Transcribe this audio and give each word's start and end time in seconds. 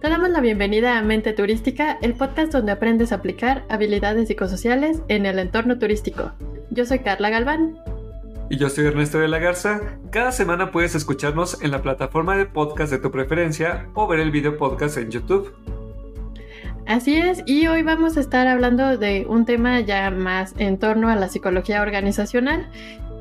Te 0.00 0.08
damos 0.08 0.30
la 0.30 0.40
bienvenida 0.40 0.98
a 0.98 1.02
Mente 1.02 1.34
Turística, 1.34 1.98
el 2.00 2.14
podcast 2.14 2.52
donde 2.52 2.72
aprendes 2.72 3.12
a 3.12 3.16
aplicar 3.16 3.66
habilidades 3.68 4.28
psicosociales 4.28 5.02
en 5.08 5.26
el 5.26 5.38
entorno 5.38 5.78
turístico. 5.78 6.32
Yo 6.70 6.86
soy 6.86 7.00
Carla 7.00 7.28
Galván. 7.28 7.76
Y 8.48 8.56
yo 8.56 8.70
soy 8.70 8.86
Ernesto 8.86 9.18
de 9.18 9.28
la 9.28 9.38
Garza. 9.38 9.98
Cada 10.10 10.32
semana 10.32 10.70
puedes 10.70 10.94
escucharnos 10.94 11.62
en 11.62 11.70
la 11.70 11.82
plataforma 11.82 12.34
de 12.38 12.46
podcast 12.46 12.90
de 12.90 12.98
tu 12.98 13.10
preferencia 13.10 13.88
o 13.92 14.06
ver 14.06 14.20
el 14.20 14.30
video 14.30 14.56
podcast 14.56 14.96
en 14.96 15.10
YouTube. 15.10 15.52
Así 16.90 17.14
es, 17.14 17.44
y 17.46 17.68
hoy 17.68 17.84
vamos 17.84 18.16
a 18.16 18.20
estar 18.20 18.48
hablando 18.48 18.98
de 18.98 19.24
un 19.28 19.44
tema 19.44 19.78
ya 19.78 20.10
más 20.10 20.56
en 20.58 20.76
torno 20.76 21.08
a 21.08 21.14
la 21.14 21.28
psicología 21.28 21.82
organizacional 21.82 22.68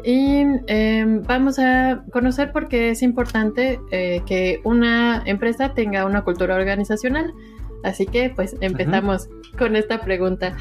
y 0.04 0.41
em, 0.66 1.22
vamos 1.22 1.60
a 1.60 2.04
conocer 2.12 2.52
por 2.52 2.68
qué 2.68 2.90
es 2.90 3.04
importante 3.04 3.80
eh, 3.91 4.24
que 4.26 4.60
una 4.63 5.22
empresa 5.24 5.76
tenga 5.76 6.05
una 6.05 6.24
cultura 6.24 6.55
organizacional. 6.55 7.32
Así 7.84 8.08
que 8.08 8.32
pues 8.32 8.55
empezamos 8.60 9.30
con 9.55 9.76
esta 9.76 10.02
pregunta. 10.02 10.58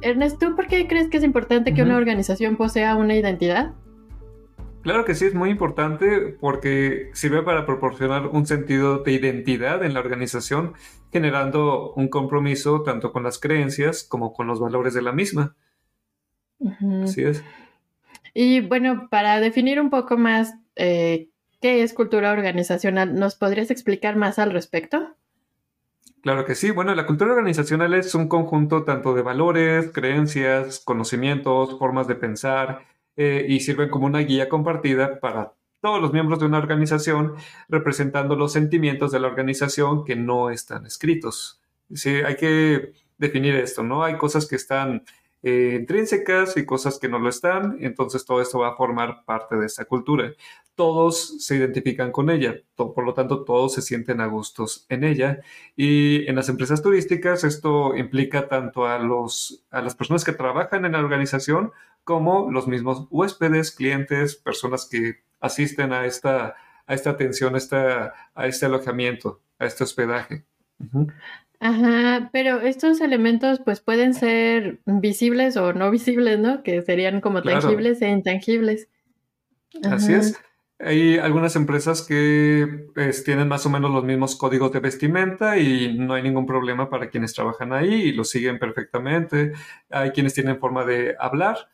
Ernest, 0.00 0.40
¿tú 0.40 0.56
por 0.56 0.66
qué 0.66 0.88
crees 0.88 1.10
que 1.10 1.18
es 1.18 1.24
importante 1.24 1.74
que 1.74 1.82
una 1.82 1.98
organización 1.98 2.56
posea 2.56 2.96
una 2.96 3.16
identidad? 3.16 3.74
Claro 4.82 5.04
que 5.04 5.14
sí, 5.14 5.26
es 5.26 5.34
muy 5.34 5.50
importante 5.50 6.36
porque 6.40 7.10
sirve 7.12 7.42
para 7.42 7.66
proporcionar 7.66 8.28
un 8.28 8.46
sentido 8.46 8.98
de 8.98 9.12
identidad 9.12 9.84
en 9.84 9.92
la 9.92 10.00
organización, 10.00 10.72
generando 11.12 11.92
un 11.92 12.08
compromiso 12.08 12.82
tanto 12.82 13.12
con 13.12 13.22
las 13.22 13.38
creencias 13.38 14.02
como 14.02 14.32
con 14.32 14.46
los 14.46 14.58
valores 14.58 14.94
de 14.94 15.02
la 15.02 15.12
misma. 15.12 15.54
Así 17.02 17.22
es. 17.22 17.44
Y 18.32 18.60
bueno, 18.60 19.08
para 19.10 19.40
definir 19.40 19.80
un 19.80 19.90
poco 19.90 20.16
más 20.16 20.54
eh, 20.76 21.28
qué 21.60 21.82
es 21.82 21.92
cultura 21.92 22.32
organizacional, 22.32 23.14
¿nos 23.14 23.34
podrías 23.34 23.70
explicar 23.70 24.16
más 24.16 24.38
al 24.38 24.50
respecto? 24.50 25.14
Claro 26.22 26.44
que 26.44 26.54
sí. 26.54 26.70
Bueno, 26.70 26.94
la 26.94 27.06
cultura 27.06 27.32
organizacional 27.32 27.92
es 27.94 28.14
un 28.14 28.28
conjunto 28.28 28.84
tanto 28.84 29.14
de 29.14 29.22
valores, 29.22 29.90
creencias, 29.90 30.80
conocimientos, 30.80 31.78
formas 31.78 32.06
de 32.08 32.14
pensar 32.14 32.82
eh, 33.22 33.44
y 33.46 33.60
sirven 33.60 33.90
como 33.90 34.06
una 34.06 34.20
guía 34.20 34.48
compartida 34.48 35.20
para 35.20 35.52
todos 35.82 36.00
los 36.00 36.10
miembros 36.10 36.38
de 36.40 36.46
una 36.46 36.56
organización, 36.56 37.34
representando 37.68 38.34
los 38.34 38.50
sentimientos 38.50 39.12
de 39.12 39.20
la 39.20 39.28
organización 39.28 40.06
que 40.06 40.16
no 40.16 40.48
están 40.48 40.86
escritos. 40.86 41.60
Sí, 41.92 42.08
hay 42.08 42.36
que 42.36 42.94
definir 43.18 43.56
esto, 43.56 43.82
¿no? 43.82 44.04
Hay 44.04 44.16
cosas 44.16 44.46
que 44.46 44.56
están 44.56 45.04
eh, 45.42 45.76
intrínsecas 45.78 46.56
y 46.56 46.64
cosas 46.64 46.98
que 46.98 47.08
no 47.10 47.18
lo 47.18 47.28
están, 47.28 47.76
entonces 47.80 48.24
todo 48.24 48.40
esto 48.40 48.60
va 48.60 48.68
a 48.68 48.76
formar 48.76 49.22
parte 49.26 49.56
de 49.56 49.66
esta 49.66 49.84
cultura. 49.84 50.32
Todos 50.74 51.44
se 51.44 51.56
identifican 51.56 52.12
con 52.12 52.30
ella, 52.30 52.54
por 52.74 53.04
lo 53.04 53.12
tanto 53.12 53.44
todos 53.44 53.74
se 53.74 53.82
sienten 53.82 54.22
a 54.22 54.26
gustos 54.28 54.86
en 54.88 55.04
ella 55.04 55.40
y 55.76 56.26
en 56.26 56.36
las 56.36 56.48
empresas 56.48 56.80
turísticas 56.80 57.44
esto 57.44 57.94
implica 57.96 58.48
tanto 58.48 58.86
a, 58.86 58.98
los, 58.98 59.62
a 59.70 59.82
las 59.82 59.94
personas 59.94 60.24
que 60.24 60.32
trabajan 60.32 60.86
en 60.86 60.92
la 60.92 61.00
organización 61.00 61.72
como 62.10 62.50
los 62.50 62.66
mismos 62.66 63.06
huéspedes, 63.08 63.70
clientes, 63.70 64.34
personas 64.34 64.88
que 64.90 65.20
asisten 65.38 65.92
a 65.92 66.06
esta, 66.06 66.56
a 66.88 66.94
esta 66.94 67.10
atención, 67.10 67.54
a, 67.54 67.58
esta, 67.58 68.14
a 68.34 68.48
este 68.48 68.66
alojamiento, 68.66 69.40
a 69.60 69.66
este 69.66 69.84
hospedaje. 69.84 70.44
Ajá, 71.60 72.30
pero 72.32 72.62
estos 72.62 73.00
elementos 73.00 73.60
pues 73.64 73.78
pueden 73.80 74.12
ser 74.12 74.80
visibles 74.86 75.56
o 75.56 75.72
no 75.72 75.88
visibles, 75.92 76.40
¿no? 76.40 76.64
Que 76.64 76.82
serían 76.82 77.20
como 77.20 77.42
tangibles 77.42 78.02
e 78.02 78.08
intangibles. 78.08 78.88
Así 79.84 80.12
es. 80.12 80.36
Hay 80.80 81.16
algunas 81.16 81.54
empresas 81.54 82.02
que 82.02 82.88
pues, 82.92 83.22
tienen 83.22 83.46
más 83.46 83.66
o 83.66 83.70
menos 83.70 83.92
los 83.92 84.02
mismos 84.02 84.34
códigos 84.34 84.72
de 84.72 84.80
vestimenta 84.80 85.58
y 85.58 85.96
no 85.96 86.14
hay 86.14 86.24
ningún 86.24 86.46
problema 86.46 86.90
para 86.90 87.08
quienes 87.08 87.34
trabajan 87.34 87.72
ahí 87.72 87.94
y 88.06 88.12
lo 88.12 88.24
siguen 88.24 88.58
perfectamente. 88.58 89.52
Hay 89.90 90.10
quienes 90.10 90.34
tienen 90.34 90.58
forma 90.58 90.84
de 90.84 91.14
hablar 91.20 91.68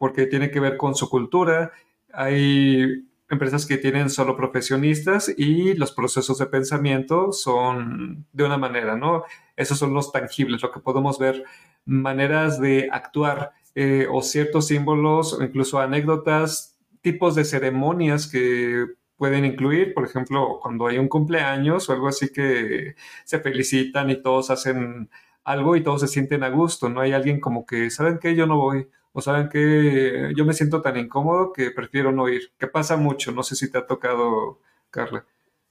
porque 0.00 0.24
tiene 0.24 0.50
que 0.50 0.60
ver 0.60 0.78
con 0.78 0.94
su 0.94 1.10
cultura. 1.10 1.72
Hay 2.14 3.04
empresas 3.28 3.66
que 3.66 3.76
tienen 3.76 4.08
solo 4.08 4.34
profesionistas 4.34 5.30
y 5.36 5.74
los 5.74 5.92
procesos 5.92 6.38
de 6.38 6.46
pensamiento 6.46 7.32
son 7.32 8.26
de 8.32 8.44
una 8.44 8.56
manera, 8.56 8.96
¿no? 8.96 9.24
Esos 9.56 9.78
son 9.78 9.92
los 9.92 10.10
tangibles, 10.10 10.62
lo 10.62 10.72
que 10.72 10.80
podemos 10.80 11.18
ver, 11.18 11.44
maneras 11.84 12.58
de 12.58 12.88
actuar 12.90 13.52
eh, 13.74 14.06
o 14.10 14.22
ciertos 14.22 14.68
símbolos 14.68 15.36
incluso 15.38 15.78
anécdotas, 15.78 16.78
tipos 17.02 17.34
de 17.34 17.44
ceremonias 17.44 18.26
que 18.26 18.86
pueden 19.16 19.44
incluir, 19.44 19.92
por 19.92 20.06
ejemplo, 20.06 20.60
cuando 20.62 20.86
hay 20.86 20.96
un 20.96 21.08
cumpleaños 21.08 21.90
o 21.90 21.92
algo 21.92 22.08
así 22.08 22.32
que 22.32 22.94
se 23.24 23.38
felicitan 23.38 24.08
y 24.08 24.22
todos 24.22 24.48
hacen 24.48 25.10
algo 25.44 25.76
y 25.76 25.82
todos 25.82 26.00
se 26.00 26.08
sienten 26.08 26.42
a 26.42 26.48
gusto, 26.48 26.88
no 26.88 27.02
hay 27.02 27.12
alguien 27.12 27.38
como 27.38 27.66
que, 27.66 27.90
¿saben 27.90 28.18
qué? 28.18 28.34
Yo 28.34 28.46
no 28.46 28.56
voy 28.56 28.88
o 29.12 29.20
saben 29.20 29.48
que 29.48 30.32
yo 30.36 30.44
me 30.44 30.52
siento 30.52 30.82
tan 30.82 30.96
incómodo 30.96 31.52
que 31.52 31.70
prefiero 31.70 32.12
no 32.12 32.28
ir, 32.28 32.52
que 32.58 32.66
pasa 32.66 32.96
mucho, 32.96 33.32
no 33.32 33.42
sé 33.42 33.56
si 33.56 33.70
te 33.70 33.78
ha 33.78 33.86
tocado, 33.86 34.60
Carla. 34.90 35.24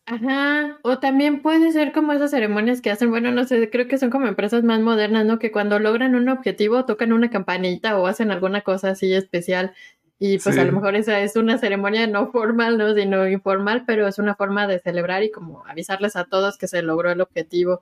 Ajá, 0.05 0.79
o 0.81 0.97
también 0.97 1.44
puede 1.44 1.72
ser 1.72 1.91
como 1.91 2.13
esas 2.13 2.31
ceremonias 2.31 2.81
que 2.81 2.89
hacen, 2.89 3.11
bueno, 3.11 3.31
no 3.31 3.44
sé, 3.45 3.69
creo 3.69 3.88
que 3.88 4.00
son 4.00 4.09
como 4.09 4.25
empresas 4.27 4.63
más 4.63 4.79
modernas, 4.81 5.23
¿no? 5.23 5.38
Que 5.38 5.51
cuando 5.51 5.77
logran 5.77 6.16
un 6.16 6.29
objetivo 6.29 6.85
tocan 6.85 7.13
una 7.13 7.29
campanita 7.29 7.95
o 8.00 8.07
hacen 8.07 8.31
alguna 8.31 8.61
cosa 8.61 8.89
así 8.89 9.13
especial. 9.13 9.75
Y 10.17 10.39
pues 10.39 10.57
a 10.57 10.66
lo 10.66 10.73
mejor 10.73 10.95
esa 10.95 11.21
es 11.21 11.35
una 11.35 11.59
ceremonia 11.59 12.07
no 12.07 12.31
formal, 12.31 12.77
¿no? 12.77 12.94
Sino 12.95 13.27
informal, 13.27 13.83
pero 13.85 14.07
es 14.07 14.17
una 14.17 14.35
forma 14.35 14.67
de 14.67 14.79
celebrar 14.79 15.23
y 15.23 15.31
como 15.31 15.63
avisarles 15.66 16.16
a 16.16 16.25
todos 16.25 16.57
que 16.57 16.67
se 16.67 16.81
logró 16.81 17.11
el 17.11 17.21
objetivo. 17.21 17.81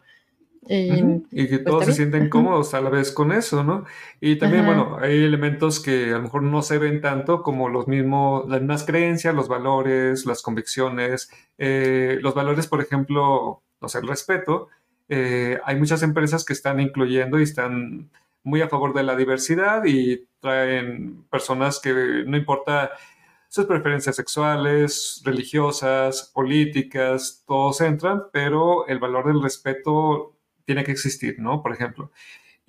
Y, 0.69 1.47
que 1.47 1.59
pues, 1.59 1.63
todos 1.63 1.85
se 1.85 1.93
sienten 1.93 2.29
cómodos 2.29 2.73
a 2.73 2.81
la 2.81 2.89
vez 2.89 3.11
con 3.11 3.31
eso, 3.31 3.63
¿no? 3.63 3.85
Y 4.19 4.37
también, 4.37 4.65
bueno, 4.65 4.97
hay 4.99 5.23
elementos 5.23 5.79
que 5.79 6.11
a 6.11 6.17
lo 6.17 6.23
mejor 6.23 6.43
no 6.43 6.61
se 6.61 6.77
ven 6.77 7.01
tanto 7.01 7.43
como 7.43 7.69
los 7.69 7.87
mismos, 7.87 8.47
las 8.49 8.59
mismas 8.61 8.85
creencias, 8.85 9.33
los 9.33 9.47
valores, 9.47 10.25
las 10.25 10.41
convicciones. 10.41 11.29
Eh, 11.57 12.19
los 12.21 12.33
valores, 12.33 12.67
por 12.67 12.81
ejemplo, 12.81 13.63
no 13.81 13.87
sé, 13.87 13.99
el 13.99 14.07
respeto. 14.07 14.69
Eh, 15.09 15.59
hay 15.63 15.75
muchas 15.77 16.03
empresas 16.03 16.43
que 16.43 16.53
están 16.53 16.79
incluyendo 16.79 17.39
y 17.39 17.43
están 17.43 18.09
muy 18.43 18.61
a 18.61 18.69
favor 18.69 18.93
de 18.93 19.03
la 19.03 19.15
diversidad 19.15 19.83
y 19.85 20.25
traen 20.39 21.25
personas 21.29 21.79
que 21.79 22.23
no 22.25 22.37
importa 22.37 22.91
sus 23.49 23.65
preferencias 23.65 24.15
sexuales, 24.15 25.21
religiosas, 25.23 26.31
políticas, 26.33 27.43
todos 27.47 27.81
entran, 27.81 28.23
pero 28.31 28.87
el 28.87 28.99
valor 28.99 29.27
del 29.27 29.41
respeto 29.41 30.36
tiene 30.67 30.83
que 30.83 30.91
existir, 30.91 31.39
¿no? 31.39 31.63
Por 31.63 31.73
ejemplo. 31.73 32.11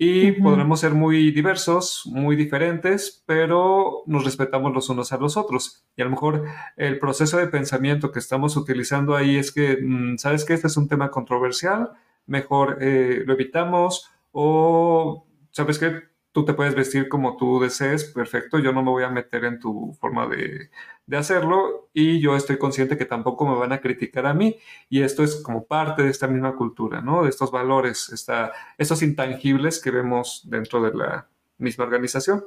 Y 0.01 0.31
podremos 0.31 0.79
ser 0.79 0.93
muy 0.93 1.29
diversos, 1.31 2.03
muy 2.05 2.37
diferentes, 2.37 3.21
pero 3.25 4.03
nos 4.05 4.23
respetamos 4.23 4.73
los 4.73 4.89
unos 4.89 5.11
a 5.11 5.17
los 5.17 5.35
otros. 5.35 5.83
Y 5.97 6.01
a 6.01 6.05
lo 6.05 6.11
mejor 6.11 6.45
el 6.77 6.99
proceso 6.99 7.35
de 7.37 7.47
pensamiento 7.47 8.13
que 8.13 8.19
estamos 8.19 8.55
utilizando 8.55 9.17
ahí 9.17 9.35
es 9.35 9.51
que, 9.51 9.77
mm, 9.81 10.17
¿sabes 10.17 10.45
que 10.45 10.53
Este 10.53 10.67
es 10.67 10.77
un 10.77 10.87
tema 10.87 11.11
controversial, 11.11 11.89
mejor 12.27 12.77
eh, 12.79 13.23
lo 13.25 13.33
evitamos 13.33 14.09
o, 14.31 15.27
¿sabes 15.51 15.77
qué? 15.77 16.03
Tú 16.31 16.45
te 16.45 16.53
puedes 16.53 16.75
vestir 16.75 17.09
como 17.09 17.37
tú 17.37 17.59
desees, 17.59 18.05
perfecto, 18.05 18.59
yo 18.59 18.71
no 18.71 18.83
me 18.83 18.91
voy 18.91 19.03
a 19.03 19.09
meter 19.09 19.45
en 19.45 19.59
tu 19.59 19.93
forma 19.99 20.27
de, 20.27 20.69
hacerlo 21.17 21.89
y 21.91 22.19
yo 22.19 22.35
estoy 22.35 22.59
consciente 22.59 22.95
que 22.97 23.05
tampoco 23.05 23.47
me 23.47 23.57
van 23.57 23.71
a 23.71 23.81
criticar 23.81 24.27
a 24.27 24.33
mí 24.35 24.57
y 24.89 25.01
esto 25.01 25.23
es 25.23 25.37
como 25.41 25.65
parte 25.65 26.03
de 26.03 26.09
esta 26.11 26.27
misma 26.27 26.55
cultura, 26.55 27.01
¿no? 27.01 27.23
De 27.23 27.29
estos 27.29 27.51
valores, 27.51 28.09
esta, 28.09 28.51
estos 28.77 29.01
intangibles 29.01 29.81
que 29.81 29.89
vemos 29.89 30.43
dentro 30.45 30.81
de 30.83 30.93
la 30.93 31.27
misma 31.57 31.85
organización. 31.85 32.45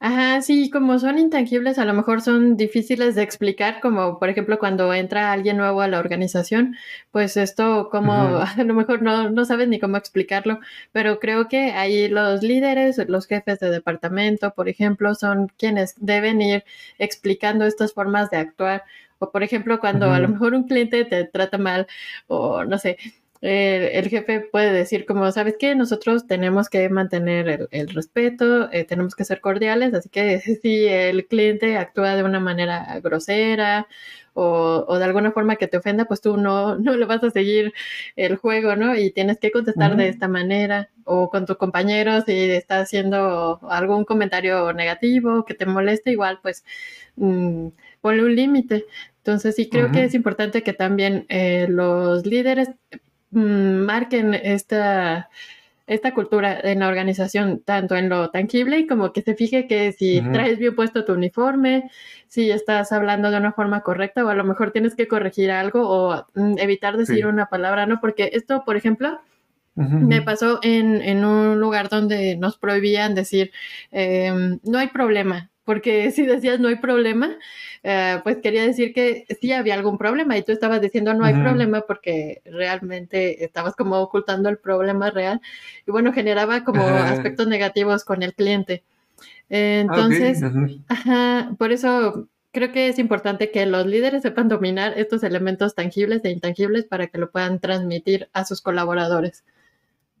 Ajá, 0.00 0.40
sí, 0.42 0.70
como 0.70 0.96
son 1.00 1.18
intangibles, 1.18 1.76
a 1.76 1.84
lo 1.84 1.92
mejor 1.92 2.20
son 2.20 2.56
difíciles 2.56 3.16
de 3.16 3.22
explicar, 3.22 3.80
como 3.80 4.20
por 4.20 4.28
ejemplo 4.28 4.60
cuando 4.60 4.94
entra 4.94 5.32
alguien 5.32 5.56
nuevo 5.56 5.80
a 5.80 5.88
la 5.88 5.98
organización, 5.98 6.76
pues 7.10 7.36
esto 7.36 7.88
como 7.90 8.12
a 8.38 8.54
lo 8.62 8.74
mejor 8.74 9.02
no, 9.02 9.28
no 9.30 9.44
sabes 9.44 9.66
ni 9.68 9.80
cómo 9.80 9.96
explicarlo, 9.96 10.60
pero 10.92 11.18
creo 11.18 11.48
que 11.48 11.72
ahí 11.72 12.06
los 12.08 12.44
líderes, 12.44 12.98
los 13.08 13.26
jefes 13.26 13.58
de 13.58 13.70
departamento, 13.70 14.52
por 14.54 14.68
ejemplo, 14.68 15.16
son 15.16 15.48
quienes 15.58 15.94
deben 15.98 16.40
ir 16.42 16.64
explicando 16.98 17.64
estas 17.66 17.92
formas 17.92 18.30
de 18.30 18.36
actuar. 18.36 18.84
O 19.20 19.32
por 19.32 19.42
ejemplo, 19.42 19.80
cuando 19.80 20.12
a 20.12 20.20
lo 20.20 20.28
mejor 20.28 20.54
un 20.54 20.68
cliente 20.68 21.04
te 21.04 21.24
trata 21.24 21.58
mal 21.58 21.88
o 22.28 22.64
no 22.64 22.78
sé, 22.78 22.98
el 23.40 24.08
jefe 24.08 24.40
puede 24.40 24.72
decir 24.72 25.06
como, 25.06 25.30
¿sabes 25.30 25.56
qué? 25.58 25.74
Nosotros 25.74 26.26
tenemos 26.26 26.68
que 26.68 26.88
mantener 26.88 27.68
el, 27.70 27.88
respeto, 27.88 28.70
eh, 28.72 28.84
tenemos 28.84 29.14
que 29.14 29.24
ser 29.24 29.40
cordiales, 29.40 29.94
así 29.94 30.08
que 30.08 30.40
si 30.62 30.86
el 30.86 31.26
cliente 31.26 31.76
actúa 31.76 32.16
de 32.16 32.24
una 32.24 32.40
manera 32.40 32.98
grosera 33.00 33.86
o, 34.34 34.98
de 34.98 35.04
alguna 35.04 35.32
forma 35.32 35.56
que 35.56 35.66
te 35.66 35.78
ofenda, 35.78 36.04
pues 36.04 36.20
tú 36.20 36.36
no, 36.36 36.76
no 36.78 36.96
le 36.96 37.04
vas 37.06 37.22
a 37.24 37.30
seguir 37.30 37.72
el 38.16 38.36
juego, 38.36 38.76
¿no? 38.76 38.94
Y 38.96 39.10
tienes 39.10 39.38
que 39.38 39.50
contestar 39.50 39.96
de 39.96 40.08
esta 40.08 40.28
manera 40.28 40.90
o 41.04 41.30
con 41.30 41.46
tus 41.46 41.56
compañeros 41.56 42.24
si 42.26 42.50
está 42.50 42.80
haciendo 42.80 43.60
algún 43.70 44.04
comentario 44.04 44.72
negativo 44.72 45.44
que 45.44 45.54
te 45.54 45.66
moleste, 45.66 46.10
igual 46.12 46.38
pues 46.42 46.64
mm, 47.16 47.68
ponle 48.00 48.24
un 48.24 48.34
límite. 48.36 48.86
Entonces 49.18 49.56
sí 49.56 49.68
creo 49.68 49.90
que 49.92 50.04
es 50.04 50.14
importante 50.14 50.62
que 50.62 50.72
también 50.72 51.26
eh, 51.28 51.66
los 51.68 52.24
líderes 52.24 52.70
marquen 53.30 54.34
esta, 54.34 55.28
esta 55.86 56.12
cultura 56.14 56.58
en 56.62 56.80
la 56.80 56.88
organización, 56.88 57.62
tanto 57.64 57.96
en 57.96 58.08
lo 58.08 58.30
tangible 58.30 58.86
como 58.86 59.12
que 59.12 59.22
se 59.22 59.34
fije 59.34 59.66
que 59.66 59.92
si 59.92 60.20
traes 60.32 60.58
bien 60.58 60.74
puesto 60.74 61.04
tu 61.04 61.14
uniforme, 61.14 61.90
si 62.28 62.50
estás 62.50 62.92
hablando 62.92 63.30
de 63.30 63.38
una 63.38 63.52
forma 63.52 63.80
correcta 63.80 64.24
o 64.24 64.28
a 64.28 64.34
lo 64.34 64.44
mejor 64.44 64.70
tienes 64.70 64.94
que 64.94 65.08
corregir 65.08 65.50
algo 65.50 65.88
o 65.88 66.26
mm, 66.34 66.58
evitar 66.58 66.96
decir 66.96 67.26
una 67.26 67.46
palabra, 67.46 67.86
¿no? 67.86 68.00
Porque 68.00 68.30
esto, 68.34 68.64
por 68.64 68.76
ejemplo, 68.76 69.18
me 69.74 70.22
pasó 70.22 70.58
en, 70.62 71.00
en, 71.02 71.24
un 71.24 71.60
lugar 71.60 71.88
donde 71.88 72.36
nos 72.36 72.58
prohibían 72.58 73.14
decir, 73.14 73.52
em, 73.92 74.58
no 74.64 74.78
hay 74.78 74.88
problema, 74.88 75.50
porque 75.68 76.10
si 76.12 76.24
decías 76.24 76.60
no 76.60 76.68
hay 76.68 76.76
problema, 76.76 77.36
eh, 77.82 78.20
pues 78.24 78.38
quería 78.38 78.62
decir 78.62 78.94
que 78.94 79.26
sí 79.38 79.52
había 79.52 79.74
algún 79.74 79.98
problema 79.98 80.38
y 80.38 80.42
tú 80.42 80.50
estabas 80.50 80.80
diciendo 80.80 81.12
no 81.12 81.26
hay 81.26 81.34
problema 81.34 81.82
porque 81.82 82.40
realmente 82.46 83.44
estabas 83.44 83.76
como 83.76 83.98
ocultando 83.98 84.48
el 84.48 84.56
problema 84.56 85.10
real 85.10 85.42
y 85.86 85.90
bueno, 85.90 86.14
generaba 86.14 86.64
como 86.64 86.82
aspectos 86.88 87.48
negativos 87.48 88.04
con 88.04 88.22
el 88.22 88.32
cliente. 88.32 88.82
Entonces, 89.50 90.42
por 91.58 91.70
eso 91.70 92.28
creo 92.50 92.72
que 92.72 92.88
es 92.88 92.98
importante 92.98 93.50
que 93.50 93.66
los 93.66 93.84
líderes 93.84 94.22
sepan 94.22 94.48
dominar 94.48 94.94
estos 94.96 95.22
elementos 95.22 95.74
tangibles 95.74 96.24
e 96.24 96.30
intangibles 96.30 96.86
para 96.86 97.08
que 97.08 97.18
lo 97.18 97.30
puedan 97.30 97.60
transmitir 97.60 98.30
a 98.32 98.46
sus 98.46 98.62
colaboradores. 98.62 99.44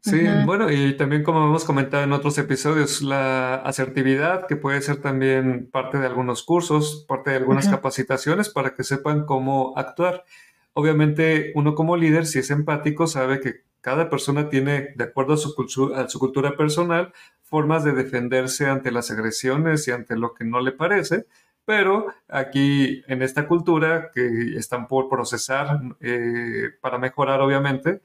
Sí, 0.00 0.22
bueno, 0.46 0.70
y 0.70 0.96
también 0.96 1.22
como 1.22 1.44
hemos 1.44 1.64
comentado 1.64 2.02
en 2.04 2.12
otros 2.12 2.38
episodios, 2.38 3.02
la 3.02 3.56
asertividad, 3.56 4.46
que 4.46 4.56
puede 4.56 4.80
ser 4.80 5.02
también 5.02 5.68
parte 5.70 5.98
de 5.98 6.06
algunos 6.06 6.44
cursos, 6.44 7.04
parte 7.08 7.30
de 7.30 7.36
algunas 7.36 7.68
capacitaciones 7.68 8.48
para 8.48 8.74
que 8.74 8.84
sepan 8.84 9.26
cómo 9.26 9.74
actuar. 9.76 10.24
Obviamente, 10.72 11.52
uno 11.56 11.74
como 11.74 11.96
líder, 11.96 12.26
si 12.26 12.38
es 12.38 12.50
empático, 12.50 13.06
sabe 13.06 13.40
que 13.40 13.64
cada 13.80 14.08
persona 14.08 14.48
tiene, 14.48 14.90
de 14.96 15.04
acuerdo 15.04 15.34
a 15.34 15.36
su, 15.36 15.92
a 15.94 16.08
su 16.08 16.18
cultura 16.18 16.56
personal, 16.56 17.12
formas 17.42 17.84
de 17.84 17.92
defenderse 17.92 18.66
ante 18.66 18.92
las 18.92 19.10
agresiones 19.10 19.88
y 19.88 19.90
ante 19.90 20.16
lo 20.16 20.34
que 20.34 20.44
no 20.44 20.60
le 20.60 20.72
parece, 20.72 21.26
pero 21.64 22.06
aquí 22.28 23.02
en 23.08 23.22
esta 23.22 23.46
cultura 23.46 24.10
que 24.14 24.56
están 24.56 24.88
por 24.88 25.08
procesar 25.08 25.80
eh, 26.00 26.70
para 26.80 26.98
mejorar, 26.98 27.40
obviamente, 27.40 28.00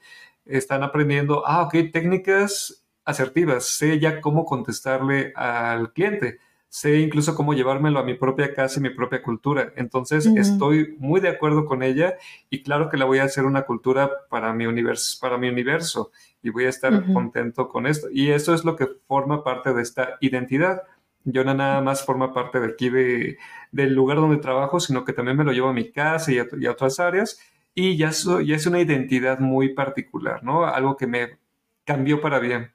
están 0.45 0.83
aprendiendo, 0.83 1.43
ah, 1.45 1.63
ok, 1.63 1.91
técnicas 1.91 2.85
asertivas, 3.05 3.65
sé 3.65 3.99
ya 3.99 4.21
cómo 4.21 4.45
contestarle 4.45 5.33
al 5.35 5.91
cliente, 5.93 6.39
sé 6.69 6.99
incluso 6.99 7.35
cómo 7.35 7.53
llevármelo 7.53 7.99
a 7.99 8.03
mi 8.03 8.15
propia 8.15 8.53
casa 8.53 8.79
y 8.79 8.83
mi 8.83 8.89
propia 8.89 9.21
cultura. 9.21 9.73
Entonces, 9.75 10.25
estoy 10.25 10.95
muy 10.97 11.21
de 11.21 11.29
acuerdo 11.29 11.65
con 11.65 11.83
ella 11.83 12.15
y 12.49 12.63
claro 12.63 12.89
que 12.89 12.97
la 12.97 13.05
voy 13.05 13.19
a 13.19 13.25
hacer 13.25 13.45
una 13.45 13.63
cultura 13.63 14.09
para 14.29 14.53
mi 14.53 14.65
universo, 14.65 15.19
para 15.21 15.37
mi 15.37 15.49
universo 15.49 16.11
y 16.41 16.49
voy 16.49 16.65
a 16.65 16.69
estar 16.69 17.13
contento 17.13 17.67
con 17.67 17.85
esto. 17.85 18.07
Y 18.11 18.31
eso 18.31 18.55
es 18.55 18.65
lo 18.65 18.75
que 18.75 18.87
forma 19.07 19.43
parte 19.43 19.71
de 19.73 19.83
esta 19.83 20.17
identidad. 20.19 20.81
Yo 21.25 21.43
no 21.43 21.53
nada 21.53 21.79
más 21.81 22.03
forma 22.03 22.33
parte 22.33 22.59
de 22.59 22.67
aquí 22.67 22.89
de, 22.89 23.37
del 23.71 23.93
lugar 23.93 24.17
donde 24.17 24.37
trabajo, 24.37 24.79
sino 24.79 25.05
que 25.05 25.13
también 25.13 25.37
me 25.37 25.43
lo 25.43 25.51
llevo 25.51 25.69
a 25.69 25.73
mi 25.73 25.91
casa 25.91 26.31
y 26.31 26.39
a 26.39 26.71
otras 26.71 26.99
áreas 26.99 27.39
y 27.75 27.97
ya, 27.97 28.11
ya 28.11 28.55
es 28.55 28.65
una 28.65 28.79
identidad 28.79 29.39
muy 29.39 29.73
particular, 29.73 30.43
¿no? 30.43 30.65
Algo 30.65 30.97
que 30.97 31.07
me 31.07 31.37
cambió 31.85 32.21
para 32.21 32.39
bien. 32.39 32.71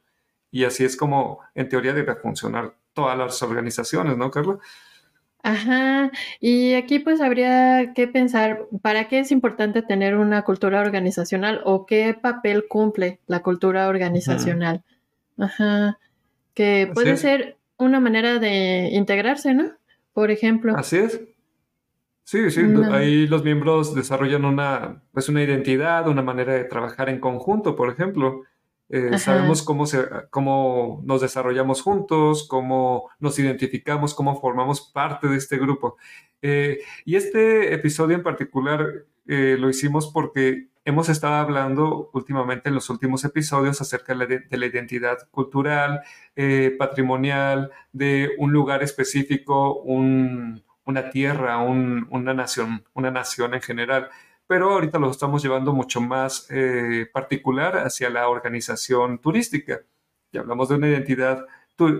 Y 0.51 0.65
así 0.65 0.85
es 0.85 0.97
como 0.97 1.41
en 1.55 1.69
teoría 1.69 1.93
debe 1.93 2.15
funcionar 2.17 2.75
todas 2.93 3.17
las 3.17 3.43
organizaciones, 3.43 4.17
¿no, 4.17 4.31
Carla? 4.31 4.59
Ajá, 5.43 6.11
y 6.41 6.75
aquí 6.75 6.99
pues 6.99 7.21
habría 7.21 7.93
que 7.95 8.09
pensar, 8.09 8.67
¿para 8.83 9.09
qué 9.09 9.21
es 9.21 9.31
importante 9.31 9.83
tener 9.83 10.17
una 10.17 10.43
cultura 10.43 10.81
organizacional 10.81 11.61
o 11.65 11.87
qué 11.87 12.13
papel 12.21 12.67
cumple 12.69 13.21
la 13.29 13.41
cultura 13.41 13.87
organizacional? 13.89 14.83
Ajá, 15.39 15.99
que 16.55 16.91
puede 16.93 17.17
ser 17.17 17.57
una 17.77 18.01
manera 18.01 18.41
de 18.41 18.91
integrarse, 18.93 19.55
¿no? 19.55 19.71
Por 20.13 20.33
ejemplo. 20.33 20.77
Así 20.77 20.97
es. 20.97 21.21
Sí, 22.29 22.51
sí, 22.51 22.61
ahí 22.93 23.27
los 23.27 23.43
miembros 23.43 23.95
desarrollan 23.95 24.45
una, 24.45 25.03
pues 25.13 25.31
una 25.31 25.43
identidad, 25.43 26.07
una 26.09 26.21
manera 26.21 26.53
de 26.53 26.65
trabajar 26.65 27.09
en 27.09 27.21
conjunto, 27.21 27.75
por 27.75 27.89
ejemplo. 27.89 28.43
Eh, 28.91 29.19
sabemos 29.19 29.63
cómo, 29.63 29.87
se, 29.87 30.07
cómo 30.29 31.01
nos 31.07 31.23
desarrollamos 31.23 31.81
juntos, 31.81 32.47
cómo 32.47 33.09
nos 33.19 33.39
identificamos, 33.39 34.15
cómo 34.15 34.39
formamos 34.39 34.91
parte 34.93 35.27
de 35.27 35.39
este 35.39 35.57
grupo. 35.57 35.97
Eh, 36.43 36.81
y 37.07 37.17
este 37.17 37.73
episodio 37.73 38.17
en 38.17 38.23
particular 38.23 39.07
eh, 39.27 39.57
lo 39.59 39.71
hicimos 39.71 40.13
porque 40.13 40.69
hemos 40.85 41.09
estado 41.09 41.37
hablando 41.37 42.11
últimamente 42.13 42.69
en 42.69 42.75
los 42.75 42.91
últimos 42.91 43.25
episodios 43.25 43.81
acerca 43.81 44.15
de 44.15 44.45
la, 44.51 44.67
identidad 44.67 45.17
cultural, 45.31 46.03
patrimonial, 46.79 47.71
de 47.93 48.33
un 48.37 48.53
lugar 48.53 48.83
específico, 48.83 49.81
un 49.81 50.63
una 50.89 51.11
tierra, 51.11 51.59
una 51.59 52.33
nación, 52.33 52.83
una 52.95 53.11
nación 53.11 53.53
en 53.53 53.61
general. 53.61 54.09
Pero 54.47 54.71
ahorita 54.73 54.99
lo 54.99 55.11
estamos 55.11 55.43
llevando 55.43 55.75
mucho 55.75 56.01
más 56.01 56.47
eh, 56.51 57.07
particular 57.13 57.77
hacia 57.77 58.09
la 58.09 58.27
organización 58.31 59.19
turística. 59.19 59.83
Ya 60.33 60.41
hablamos 60.41 60.71
de 60.71 60.77
una 60.77 60.89
identidad 60.89 61.45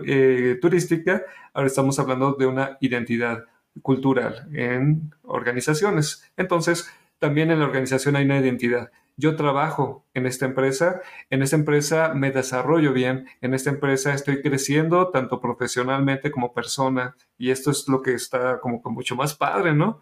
eh, 0.07 0.57
turística, 0.59 1.23
ahora 1.53 1.67
estamos 1.67 1.99
hablando 1.99 2.33
de 2.33 2.47
una 2.47 2.77
identidad 2.81 3.45
cultural 3.83 4.49
en 4.53 5.13
organizaciones. 5.21 6.27
Entonces, 6.35 6.91
también 7.19 7.51
en 7.51 7.59
la 7.59 7.65
organización 7.65 8.15
hay 8.15 8.25
una 8.25 8.39
identidad 8.39 8.89
yo 9.19 9.35
trabajo 9.35 10.05
en 10.13 10.25
esta 10.25 10.45
empresa, 10.45 11.01
en 11.29 11.43
esta 11.43 11.57
empresa 11.57 12.13
me 12.13 12.31
desarrollo 12.31 12.93
bien, 12.93 13.27
en 13.41 13.53
esta 13.53 13.69
empresa 13.69 14.13
estoy 14.13 14.41
creciendo 14.41 15.09
tanto 15.09 15.41
profesionalmente 15.41 16.31
como 16.31 16.53
persona 16.53 17.15
y 17.37 17.51
esto 17.51 17.69
es 17.71 17.87
lo 17.87 18.01
que 18.01 18.13
está 18.13 18.59
como 18.61 18.81
que 18.81 18.89
mucho 18.89 19.15
más 19.15 19.35
padre, 19.35 19.73
¿no? 19.73 20.01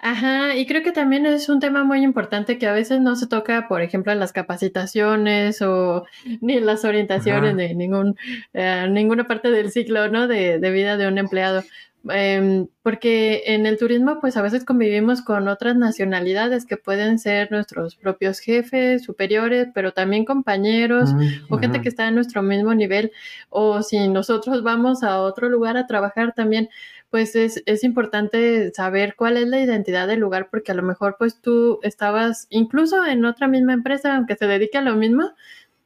Ajá, 0.00 0.56
y 0.56 0.66
creo 0.66 0.82
que 0.82 0.92
también 0.92 1.26
es 1.26 1.48
un 1.48 1.60
tema 1.60 1.84
muy 1.84 2.02
importante 2.02 2.58
que 2.58 2.66
a 2.66 2.72
veces 2.72 3.00
no 3.00 3.16
se 3.16 3.26
toca, 3.26 3.68
por 3.68 3.82
ejemplo, 3.82 4.12
en 4.12 4.18
las 4.18 4.32
capacitaciones 4.32 5.62
o 5.62 6.04
ni 6.40 6.54
en 6.54 6.66
las 6.66 6.84
orientaciones 6.84 7.56
de 7.56 7.74
ningún, 7.74 8.16
eh, 8.54 8.86
ninguna 8.90 9.26
parte 9.26 9.50
del 9.50 9.70
ciclo, 9.70 10.08
¿no? 10.08 10.26
De, 10.26 10.58
de 10.58 10.70
vida 10.70 10.96
de 10.96 11.06
un 11.06 11.18
empleado. 11.18 11.62
Em, 12.10 12.66
porque 12.82 13.44
en 13.46 13.64
el 13.64 13.78
turismo 13.78 14.18
pues 14.20 14.36
a 14.36 14.42
veces 14.42 14.64
convivimos 14.64 15.22
con 15.22 15.46
otras 15.46 15.76
nacionalidades 15.76 16.66
que 16.66 16.76
pueden 16.76 17.20
ser 17.20 17.52
nuestros 17.52 17.94
propios 17.94 18.40
jefes, 18.40 19.04
superiores, 19.04 19.68
pero 19.72 19.92
también 19.92 20.24
compañeros 20.24 21.14
mm, 21.14 21.52
o 21.52 21.58
gente 21.58 21.80
que 21.80 21.88
está 21.88 22.08
en 22.08 22.16
nuestro 22.16 22.42
mismo 22.42 22.74
nivel 22.74 23.12
o 23.50 23.82
si 23.82 24.08
nosotros 24.08 24.64
vamos 24.64 25.04
a 25.04 25.20
otro 25.20 25.48
lugar 25.48 25.76
a 25.76 25.86
trabajar 25.86 26.34
también 26.34 26.70
pues 27.08 27.36
es, 27.36 27.62
es 27.66 27.84
importante 27.84 28.72
saber 28.74 29.14
cuál 29.14 29.36
es 29.36 29.46
la 29.46 29.60
identidad 29.60 30.08
del 30.08 30.18
lugar 30.18 30.48
porque 30.50 30.72
a 30.72 30.74
lo 30.74 30.82
mejor 30.82 31.16
pues 31.18 31.40
tú 31.40 31.78
estabas 31.84 32.48
incluso 32.50 33.04
en 33.06 33.24
otra 33.24 33.46
misma 33.46 33.74
empresa 33.74 34.16
aunque 34.16 34.34
se 34.34 34.48
dedique 34.48 34.78
a 34.78 34.82
lo 34.82 34.96
mismo 34.96 35.30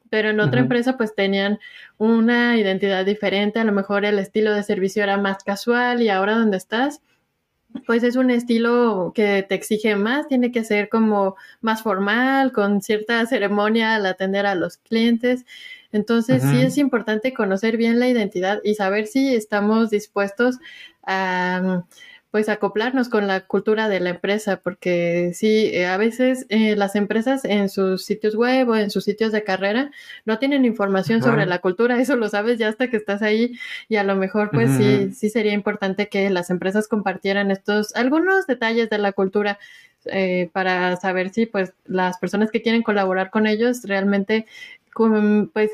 pero 0.09 0.29
en 0.29 0.39
otra 0.39 0.61
empresa 0.61 0.97
pues 0.97 1.15
tenían 1.15 1.59
una 1.97 2.57
identidad 2.57 3.05
diferente, 3.05 3.59
a 3.59 3.63
lo 3.63 3.71
mejor 3.71 4.05
el 4.05 4.19
estilo 4.19 4.53
de 4.53 4.63
servicio 4.63 5.03
era 5.03 5.17
más 5.17 5.43
casual 5.43 6.01
y 6.01 6.09
ahora 6.09 6.37
donde 6.37 6.57
estás, 6.57 7.01
pues 7.85 8.03
es 8.03 8.15
un 8.15 8.31
estilo 8.31 9.11
que 9.13 9.45
te 9.47 9.55
exige 9.55 9.95
más, 9.95 10.27
tiene 10.27 10.51
que 10.51 10.63
ser 10.63 10.89
como 10.89 11.35
más 11.61 11.83
formal, 11.83 12.51
con 12.51 12.81
cierta 12.81 13.25
ceremonia 13.25 13.95
al 13.95 14.05
atender 14.05 14.45
a 14.45 14.55
los 14.55 14.77
clientes. 14.77 15.45
Entonces 15.91 16.43
sí 16.43 16.59
es 16.61 16.77
importante 16.77 17.33
conocer 17.33 17.77
bien 17.77 17.99
la 17.99 18.07
identidad 18.07 18.59
y 18.63 18.75
saber 18.75 19.07
si 19.07 19.33
estamos 19.35 19.89
dispuestos 19.89 20.57
a 21.03 21.85
pues 22.31 22.49
acoplarnos 22.49 23.09
con 23.09 23.25
la 23.27 23.41
cultura 23.41 23.87
de 23.87 23.99
la 23.99 24.09
empresa, 24.09 24.57
porque 24.57 25.31
sí, 25.33 25.69
eh, 25.73 25.85
a 25.85 25.97
veces 25.97 26.45
eh, 26.49 26.75
las 26.75 26.95
empresas 26.95 27.45
en 27.45 27.69
sus 27.69 28.03
sitios 28.03 28.35
web 28.35 28.67
o 28.69 28.75
en 28.75 28.89
sus 28.91 29.05
sitios 29.05 29.31
de 29.31 29.43
carrera 29.43 29.91
no 30.25 30.37
tienen 30.37 30.65
información 30.65 31.21
sobre 31.21 31.45
la 31.45 31.59
cultura, 31.59 31.99
eso 31.99 32.15
lo 32.15 32.27
sabes 32.27 32.59
ya 32.59 32.67
hasta 32.67 32.89
que 32.89 32.97
estás 32.97 33.21
ahí 33.21 33.57
y 33.87 33.95
a 33.95 34.03
lo 34.03 34.15
mejor 34.15 34.51
pues 34.51 34.71
sí, 34.77 35.13
sí 35.13 35.29
sería 35.29 35.53
importante 35.53 36.09
que 36.09 36.29
las 36.29 36.49
empresas 36.49 36.87
compartieran 36.87 37.49
estos, 37.49 37.95
algunos 37.95 38.45
detalles 38.47 38.89
de 38.89 38.97
la 38.97 39.11
cultura. 39.11 39.59
Eh, 40.09 40.49
para 40.53 40.95
saber 40.95 41.31
si 41.31 41.47
pues 41.47 41.73
las 41.85 42.17
personas 42.17 42.49
que 42.49 42.61
quieren 42.61 42.81
colaborar 42.81 43.29
con 43.29 43.45
ellos 43.45 43.81
realmente 43.83 44.45
pues 45.53 45.69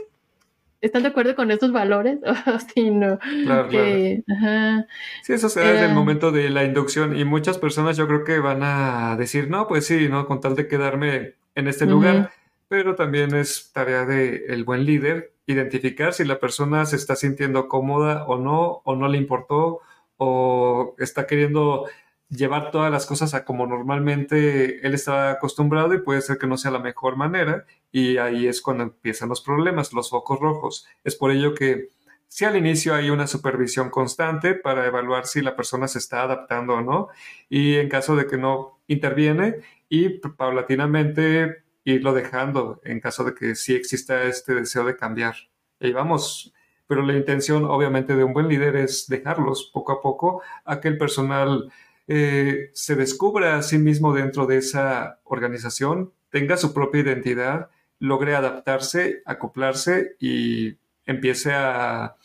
¿Están 0.84 1.04
de 1.04 1.10
acuerdo 1.10 1.34
con 1.34 1.50
estos 1.50 1.72
valores? 1.72 2.20
sí, 2.76 2.92
no. 2.92 3.18
Claro, 3.18 3.70
claro. 3.70 4.86
Sí, 5.22 5.32
eso 5.32 5.48
se 5.48 5.62
da 5.62 5.72
desde 5.72 5.86
el 5.86 5.94
momento 5.94 6.34
de 6.34 6.50
la 6.50 6.66
inducción 6.66 7.18
y 7.18 7.24
muchas 7.24 7.58
personas 7.58 7.96
yo 7.96 8.06
creo 8.06 8.26
que 8.26 8.40
van 8.40 8.64
a 8.64 9.16
decir, 9.16 9.50
no, 9.50 9.66
pues 9.70 9.88
sí, 9.88 10.10
¿no? 10.10 10.28
Con 10.28 10.42
tal 10.42 10.58
de 10.58 10.68
quedarme 10.68 11.36
en 11.56 11.70
este 11.70 11.86
lugar, 11.86 12.32
pero 12.68 12.96
también 12.96 13.34
es 13.34 13.72
tarea 13.72 14.04
del 14.06 14.44
el 14.50 14.66
buen 14.66 14.86
líder 14.86 15.32
identificar 15.46 16.12
si 16.14 16.26
la 16.26 16.42
persona 16.42 16.86
se 16.86 16.98
está 16.98 17.16
sintiendo 17.16 17.70
cómoda 17.70 18.26
o 18.26 18.38
no, 18.38 18.82
o 18.84 18.96
no 18.98 19.08
le 19.08 19.18
importó, 19.18 19.80
o 20.18 20.96
está 21.00 21.28
queriendo 21.28 21.88
llevar 22.36 22.72
todas 22.72 22.92
las 22.92 23.06
cosas 23.06 23.34
a 23.34 23.46
como 23.46 23.68
normalmente 23.68 24.86
él 24.86 24.94
está 24.94 25.32
acostumbrado 25.32 25.94
y 25.94 26.02
puede 26.02 26.22
ser 26.22 26.38
que 26.38 26.48
no 26.48 26.58
sea 26.58 26.72
la 26.72 26.80
mejor 26.80 27.16
manera 27.16 27.66
y 27.92 28.18
ahí 28.18 28.48
es 28.48 28.62
cuando 28.62 28.84
empiezan 28.84 29.30
los 29.30 29.42
problemas, 29.42 29.94
los 29.94 30.10
focos 30.10 30.40
rojos. 30.40 30.88
Es 31.04 31.16
por 31.16 31.32
ello 31.32 31.54
que 31.54 31.90
si 32.28 32.46
al 32.46 32.58
inicio 32.58 32.96
hay 32.96 33.12
una 33.12 33.28
supervisión 33.28 33.90
constante 33.90 34.56
para 34.56 34.88
evaluar 34.88 35.28
si 35.28 35.42
la 35.42 35.56
persona 35.56 35.88
se 35.88 36.00
está 36.00 36.24
adaptando 36.24 36.76
o 36.76 36.82
no 36.82 37.10
y 37.50 37.76
en 37.76 37.90
caso 37.90 38.16
de 38.16 38.26
que 38.26 38.38
no 38.38 38.80
interviene 38.88 39.58
y 39.88 40.10
paulatinamente 40.10 41.64
irlo 41.84 42.14
dejando 42.14 42.82
en 42.84 43.00
caso 43.00 43.24
de 43.24 43.36
que 43.36 43.56
sí 43.56 43.76
exista 43.76 44.24
este 44.24 44.56
deseo 44.56 44.84
de 44.86 44.96
cambiar. 44.96 45.36
Y 45.80 45.92
vamos, 45.92 46.54
pero 46.88 47.04
la 47.04 47.14
intención 47.14 47.66
obviamente 47.66 48.16
de 48.16 48.24
un 48.24 48.34
buen 48.34 48.48
líder 48.48 48.78
es 48.78 49.08
dejarlos 49.08 49.70
poco 49.72 49.92
a 49.92 50.02
poco 50.02 50.42
a 50.66 50.80
que 50.80 50.88
el 50.88 50.98
personal 50.98 51.72
eh, 52.08 52.70
se 52.74 52.96
descubra 52.96 53.58
a 53.58 53.64
sí 53.64 53.78
mismo 53.78 54.14
dentro 54.14 54.46
de 54.46 54.58
esa 54.58 55.20
organización, 55.24 56.12
tenga 56.30 56.58
su 56.58 56.74
propia 56.74 57.02
identidad, 57.02 57.70
logre 58.00 58.36
adaptarse, 58.36 59.22
acoplarse 59.26 60.16
y 60.20 60.78
empiece 61.06 61.54
a 61.54 62.16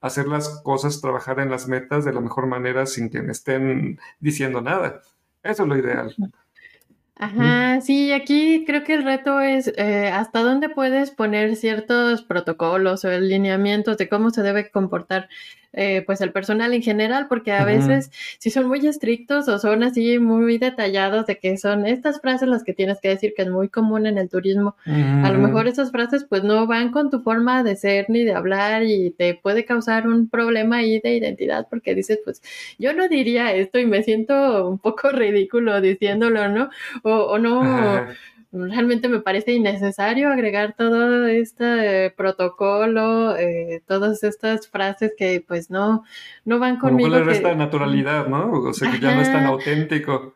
hacer 0.00 0.26
las 0.26 0.60
cosas, 0.62 1.00
trabajar 1.00 1.40
en 1.40 1.50
las 1.50 1.68
metas 1.68 2.04
de 2.04 2.12
la 2.12 2.20
mejor 2.20 2.46
manera 2.46 2.86
sin 2.86 3.10
que 3.10 3.22
me 3.22 3.32
estén 3.32 3.98
diciendo 4.20 4.60
nada. 4.60 5.00
Eso 5.42 5.62
es 5.64 5.68
lo 5.68 5.76
ideal. 5.76 6.14
Ajá, 7.18 7.80
sí, 7.80 8.12
aquí 8.12 8.64
creo 8.66 8.84
que 8.84 8.92
el 8.92 9.02
reto 9.02 9.40
es 9.40 9.72
eh, 9.78 10.08
hasta 10.08 10.40
dónde 10.40 10.68
puedes 10.68 11.10
poner 11.10 11.56
ciertos 11.56 12.22
protocolos 12.22 13.06
o 13.06 13.10
lineamientos 13.10 13.96
de 13.96 14.08
cómo 14.08 14.30
se 14.30 14.42
debe 14.42 14.70
comportar 14.70 15.30
eh, 15.76 16.02
pues 16.06 16.20
el 16.20 16.32
personal 16.32 16.72
en 16.72 16.82
general, 16.82 17.26
porque 17.28 17.52
a 17.52 17.64
veces 17.64 18.10
si 18.38 18.50
son 18.50 18.66
muy 18.66 18.86
estrictos 18.86 19.46
o 19.48 19.58
son 19.58 19.82
así 19.82 20.18
muy 20.18 20.58
detallados 20.58 21.26
de 21.26 21.38
que 21.38 21.56
son 21.58 21.86
estas 21.86 22.20
frases 22.20 22.48
las 22.48 22.64
que 22.64 22.72
tienes 22.72 22.98
que 23.00 23.10
decir, 23.10 23.34
que 23.36 23.42
es 23.42 23.50
muy 23.50 23.68
común 23.68 24.06
en 24.06 24.18
el 24.18 24.28
turismo, 24.28 24.74
a 24.86 25.30
lo 25.30 25.38
mejor 25.38 25.68
esas 25.68 25.90
frases 25.90 26.24
pues 26.28 26.42
no 26.42 26.66
van 26.66 26.90
con 26.90 27.10
tu 27.10 27.20
forma 27.20 27.62
de 27.62 27.76
ser 27.76 28.06
ni 28.08 28.24
de 28.24 28.32
hablar 28.32 28.84
y 28.84 29.10
te 29.10 29.34
puede 29.34 29.64
causar 29.64 30.08
un 30.08 30.28
problema 30.28 30.78
ahí 30.78 30.98
de 31.00 31.14
identidad 31.14 31.66
porque 31.68 31.94
dices 31.94 32.20
pues 32.24 32.42
yo 32.78 32.92
no 32.92 33.08
diría 33.08 33.54
esto 33.54 33.78
y 33.78 33.86
me 33.86 34.02
siento 34.02 34.68
un 34.68 34.78
poco 34.78 35.10
ridículo 35.10 35.80
diciéndolo, 35.80 36.48
¿no? 36.48 36.70
O, 37.02 37.10
o 37.12 37.38
no 37.38 38.06
realmente 38.64 39.08
me 39.08 39.20
parece 39.20 39.52
innecesario 39.52 40.30
agregar 40.30 40.74
todo 40.76 41.26
este 41.26 42.10
protocolo, 42.16 43.36
eh, 43.36 43.82
todas 43.86 44.22
estas 44.22 44.68
frases 44.68 45.12
que 45.16 45.44
pues 45.46 45.70
no, 45.70 46.04
no 46.44 46.58
van 46.58 46.78
conmigo. 46.78 47.08
Como 47.08 47.18
le 47.18 47.24
resta 47.24 47.54
naturalidad, 47.54 48.26
¿no? 48.26 48.50
O 48.52 48.72
sea, 48.72 48.90
que 48.90 49.00
ya 49.00 49.14
no 49.14 49.20
es 49.20 49.32
tan 49.32 49.46
auténtico. 49.46 50.34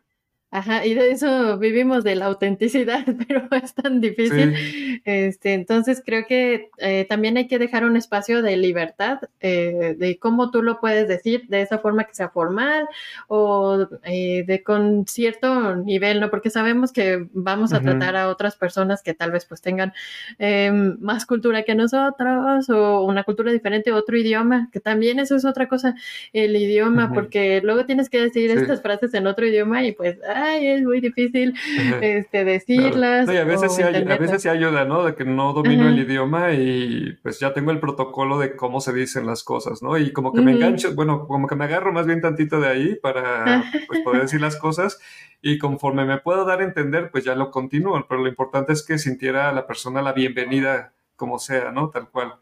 Ajá, 0.53 0.85
y 0.85 0.93
de 0.93 1.11
eso 1.11 1.57
vivimos 1.57 2.03
de 2.03 2.15
la 2.15 2.25
autenticidad, 2.25 3.05
pero 3.27 3.47
es 3.63 3.73
tan 3.73 4.01
difícil. 4.01 5.01
Este, 5.05 5.53
entonces 5.53 6.03
creo 6.05 6.25
que 6.27 6.69
eh, 6.77 7.05
también 7.07 7.37
hay 7.37 7.47
que 7.47 7.57
dejar 7.57 7.85
un 7.85 7.95
espacio 7.95 8.41
de 8.41 8.57
libertad, 8.57 9.19
eh, 9.39 9.95
de 9.97 10.19
cómo 10.19 10.51
tú 10.51 10.61
lo 10.61 10.81
puedes 10.81 11.07
decir 11.07 11.47
de 11.47 11.61
esa 11.61 11.77
forma 11.77 12.03
que 12.03 12.15
sea 12.15 12.27
formal 12.29 12.85
o 13.29 13.87
eh, 14.03 14.43
de 14.45 14.61
con 14.61 15.07
cierto 15.07 15.77
nivel, 15.77 16.19
¿no? 16.19 16.29
Porque 16.29 16.49
sabemos 16.49 16.91
que 16.91 17.27
vamos 17.31 17.71
a 17.71 17.79
tratar 17.79 18.17
a 18.17 18.27
otras 18.27 18.57
personas 18.57 19.01
que 19.03 19.13
tal 19.13 19.31
vez 19.31 19.45
pues 19.45 19.61
tengan 19.61 19.93
em, 20.37 20.97
más 20.99 21.25
cultura 21.25 21.63
que 21.63 21.75
nosotros 21.75 22.69
o 22.69 23.05
una 23.05 23.23
cultura 23.23 23.53
diferente, 23.53 23.93
otro 23.93 24.17
idioma, 24.17 24.69
que 24.73 24.81
también 24.81 25.19
eso 25.19 25.37
es 25.37 25.45
otra 25.45 25.69
cosa, 25.69 25.95
el 26.33 26.53
idioma, 26.57 27.13
porque 27.13 27.61
luego 27.63 27.85
tienes 27.85 28.09
que 28.09 28.19
decir 28.19 28.51
estas 28.51 28.81
frases 28.81 29.13
en 29.13 29.27
otro 29.27 29.45
idioma 29.47 29.81
y 29.83 29.93
pues 29.93 30.17
ay, 30.41 30.67
es 30.67 30.81
muy 30.83 31.01
difícil 31.01 31.53
este, 32.01 32.43
decirlas. 32.45 33.27
a 33.29 33.43
veces, 33.43 33.75
sí, 33.75 33.81
a 33.83 34.17
veces 34.17 34.41
sí 34.41 34.49
ayuda, 34.49 34.85
¿no? 34.85 35.03
De 35.03 35.15
que 35.15 35.25
no 35.25 35.53
domino 35.53 35.87
el 35.87 35.99
idioma 35.99 36.53
y 36.53 37.17
pues 37.23 37.39
ya 37.39 37.53
tengo 37.53 37.71
el 37.71 37.79
protocolo 37.79 38.39
de 38.39 38.55
cómo 38.55 38.81
se 38.81 38.93
dicen 38.93 39.25
las 39.25 39.43
cosas, 39.43 39.81
¿no? 39.81 39.97
Y 39.97 40.11
como 40.11 40.33
que 40.33 40.41
me 40.41 40.51
engancho, 40.51 40.93
bueno, 40.95 41.27
como 41.27 41.47
que 41.47 41.55
me 41.55 41.65
agarro 41.65 41.93
más 41.93 42.05
bien 42.05 42.21
tantito 42.21 42.59
de 42.59 42.67
ahí 42.67 42.95
para 42.95 43.63
pues, 43.87 44.01
poder 44.01 44.23
decir 44.23 44.41
las 44.41 44.55
cosas 44.55 44.99
y 45.41 45.57
conforme 45.57 46.05
me 46.05 46.19
puedo 46.19 46.45
dar 46.45 46.61
a 46.61 46.63
entender, 46.63 47.09
pues 47.11 47.23
ya 47.23 47.35
lo 47.35 47.51
continúo, 47.51 48.05
pero 48.07 48.21
lo 48.21 48.27
importante 48.27 48.73
es 48.73 48.83
que 48.83 48.97
sintiera 48.97 49.51
la 49.51 49.65
persona 49.65 50.01
la 50.01 50.13
bienvenida 50.13 50.93
como 51.15 51.39
sea, 51.39 51.71
¿no? 51.71 51.89
Tal 51.89 52.09
cual. 52.09 52.35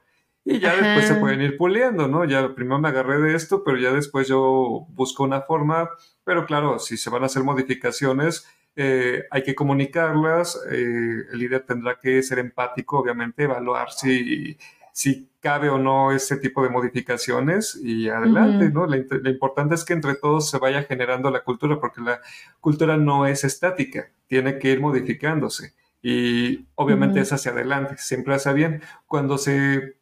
Y 0.50 0.60
ya 0.60 0.76
después 0.76 1.08
se 1.08 1.14
pueden 1.16 1.42
ir 1.42 1.58
puliendo, 1.58 2.08
¿no? 2.08 2.26
Ya 2.26 2.56
primero 2.56 2.80
me 2.80 2.90
agarré 2.90 3.20
de 3.20 3.36
esto, 3.36 3.64
pero 3.64 3.78
ya 3.78 3.94
después 3.94 4.28
yo 4.28 4.88
busco 4.90 5.24
una 5.24 5.42
forma, 5.42 5.92
pero 6.24 6.48
claro, 6.48 6.80
si 6.80 6.98
se 6.98 7.12
van 7.12 7.22
a 7.22 7.28
hacer 7.28 7.44
modificaciones, 7.44 8.48
eh, 8.76 9.26
hay 9.30 9.44
que 9.44 9.54
comunicarlas, 9.54 10.60
eh, 10.72 11.26
el 11.32 11.38
líder 11.38 11.68
tendrá 11.68 12.00
que 12.00 12.24
ser 12.24 12.40
empático, 12.40 12.98
obviamente, 12.98 13.44
evaluar 13.44 13.92
si, 13.92 14.58
si 14.92 15.30
cabe 15.40 15.70
o 15.70 15.78
no 15.78 16.12
ese 16.12 16.38
tipo 16.38 16.64
de 16.64 16.70
modificaciones 16.70 17.80
y 17.84 18.10
adelante, 18.10 18.72
¿no? 18.72 18.88
Lo, 18.88 19.30
importante 19.30 19.76
es 19.76 19.86
que 19.86 19.94
entre 19.94 20.16
todos 20.16 20.50
se 20.50 20.58
vaya 20.58 20.82
generando 20.82 21.30
la 21.30 21.44
cultura, 21.44 21.80
porque 21.80 22.02
la 22.02 22.22
cultura 22.60 22.98
no 22.98 23.28
es 23.28 23.44
estática, 23.44 24.10
tiene 24.26 24.58
que 24.58 24.72
ir 24.72 24.82
modificándose 24.82 25.76
y 26.02 26.66
obviamente 26.76 27.20
es 27.20 27.32
hacia 27.34 27.52
adelante, 27.52 27.96
siempre 27.98 28.34
hace 28.34 28.54
bien. 28.54 28.82
Cuando 29.06 29.38
se 29.38 29.99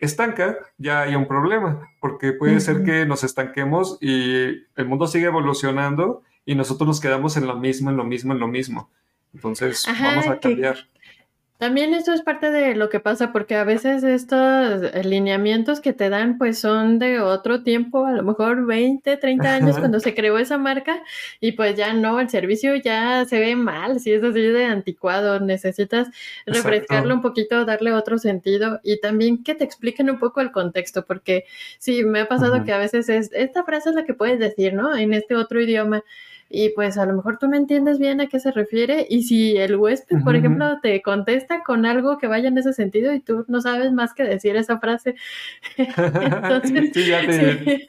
estanca, 0.00 0.58
ya 0.78 1.02
hay 1.02 1.14
un 1.14 1.26
problema, 1.28 1.88
porque 2.00 2.32
puede 2.32 2.60
ser 2.60 2.84
que 2.84 3.06
nos 3.06 3.22
estanquemos 3.22 3.98
y 4.00 4.66
el 4.76 4.86
mundo 4.86 5.06
sigue 5.06 5.26
evolucionando 5.26 6.22
y 6.44 6.54
nosotros 6.54 6.88
nos 6.88 7.00
quedamos 7.00 7.36
en 7.36 7.46
lo 7.46 7.56
mismo, 7.56 7.90
en 7.90 7.96
lo 7.96 8.04
mismo, 8.04 8.32
en 8.32 8.40
lo 8.40 8.48
mismo. 8.48 8.90
Entonces, 9.34 9.86
vamos 10.00 10.26
a 10.26 10.40
cambiar. 10.40 10.88
También 11.60 11.92
esto 11.92 12.14
es 12.14 12.22
parte 12.22 12.50
de 12.50 12.74
lo 12.74 12.88
que 12.88 13.00
pasa 13.00 13.32
porque 13.32 13.54
a 13.54 13.64
veces 13.64 14.02
estos 14.02 14.94
lineamientos 15.04 15.80
que 15.80 15.92
te 15.92 16.08
dan 16.08 16.38
pues 16.38 16.58
son 16.58 16.98
de 16.98 17.20
otro 17.20 17.62
tiempo, 17.62 18.06
a 18.06 18.12
lo 18.12 18.22
mejor 18.22 18.64
20, 18.64 19.18
30 19.18 19.54
años 19.56 19.78
cuando 19.78 20.00
se 20.00 20.14
creó 20.14 20.38
esa 20.38 20.56
marca 20.56 21.02
y 21.38 21.52
pues 21.52 21.76
ya 21.76 21.92
no, 21.92 22.18
el 22.18 22.30
servicio 22.30 22.74
ya 22.76 23.26
se 23.26 23.38
ve 23.38 23.56
mal, 23.56 24.00
si 24.00 24.10
es 24.10 24.24
así 24.24 24.40
de 24.40 24.64
anticuado, 24.64 25.38
necesitas 25.38 26.08
refrescarlo 26.46 27.14
un 27.14 27.20
poquito, 27.20 27.66
darle 27.66 27.92
otro 27.92 28.16
sentido 28.16 28.80
y 28.82 28.98
también 28.98 29.44
que 29.44 29.54
te 29.54 29.64
expliquen 29.64 30.08
un 30.08 30.18
poco 30.18 30.40
el 30.40 30.52
contexto 30.52 31.04
porque 31.04 31.44
sí, 31.78 32.06
me 32.06 32.20
ha 32.20 32.26
pasado 32.26 32.64
que 32.64 32.72
a 32.72 32.78
veces 32.78 33.10
es, 33.10 33.30
esta 33.34 33.64
frase 33.64 33.90
es 33.90 33.96
la 33.96 34.06
que 34.06 34.14
puedes 34.14 34.38
decir, 34.38 34.72
¿no? 34.72 34.96
En 34.96 35.12
este 35.12 35.36
otro 35.36 35.60
idioma 35.60 36.04
y 36.52 36.70
pues 36.70 36.98
a 36.98 37.06
lo 37.06 37.14
mejor 37.14 37.38
tú 37.38 37.46
no 37.46 37.56
entiendes 37.56 38.00
bien 38.00 38.20
a 38.20 38.26
qué 38.26 38.40
se 38.40 38.50
refiere 38.50 39.06
y 39.08 39.22
si 39.22 39.56
el 39.56 39.76
huésped, 39.76 40.24
por 40.24 40.34
ejemplo, 40.34 40.80
te 40.82 41.00
contesta 41.00 41.62
con 41.62 41.86
algo 41.86 42.18
que 42.18 42.26
vaya 42.26 42.48
en 42.48 42.58
ese 42.58 42.72
sentido 42.72 43.14
y 43.14 43.20
tú 43.20 43.44
no 43.46 43.60
sabes 43.60 43.92
más 43.92 44.14
que 44.14 44.24
decir 44.24 44.56
esa 44.56 44.80
frase, 44.80 45.14
entonces 45.76 46.90
sí, 46.92 47.06
ya 47.06 47.24
te 47.24 47.86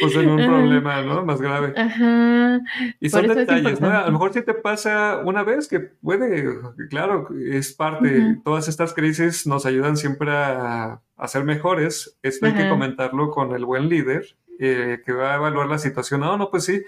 puse 0.00 0.20
en 0.20 0.28
un 0.28 0.46
problema, 0.46 1.02
¿no? 1.02 1.24
Más 1.24 1.40
grave. 1.40 1.74
Ajá. 1.76 2.60
Y 3.00 3.08
son 3.08 3.26
detalles, 3.26 3.80
¿no? 3.80 3.90
A 3.90 4.06
lo 4.06 4.12
mejor 4.12 4.32
si 4.32 4.42
te 4.42 4.54
pasa 4.54 5.22
una 5.24 5.42
vez 5.42 5.66
que 5.66 5.80
puede, 5.80 6.44
claro, 6.88 7.28
es 7.50 7.72
parte, 7.72 8.38
todas 8.44 8.68
estas 8.68 8.94
crisis 8.94 9.48
nos 9.48 9.66
ayudan 9.66 9.96
siempre 9.96 10.30
a, 10.30 11.00
a 11.16 11.28
ser 11.28 11.42
mejores, 11.42 12.16
esto 12.22 12.46
hay 12.46 12.54
que 12.54 12.68
comentarlo 12.68 13.32
con 13.32 13.52
el 13.52 13.64
buen 13.64 13.88
líder. 13.88 14.36
Eh, 14.58 15.02
que 15.04 15.12
va 15.12 15.32
a 15.32 15.36
evaluar 15.36 15.66
la 15.66 15.78
situación. 15.78 16.20
No, 16.20 16.38
no, 16.38 16.50
pues 16.50 16.64
sí, 16.64 16.82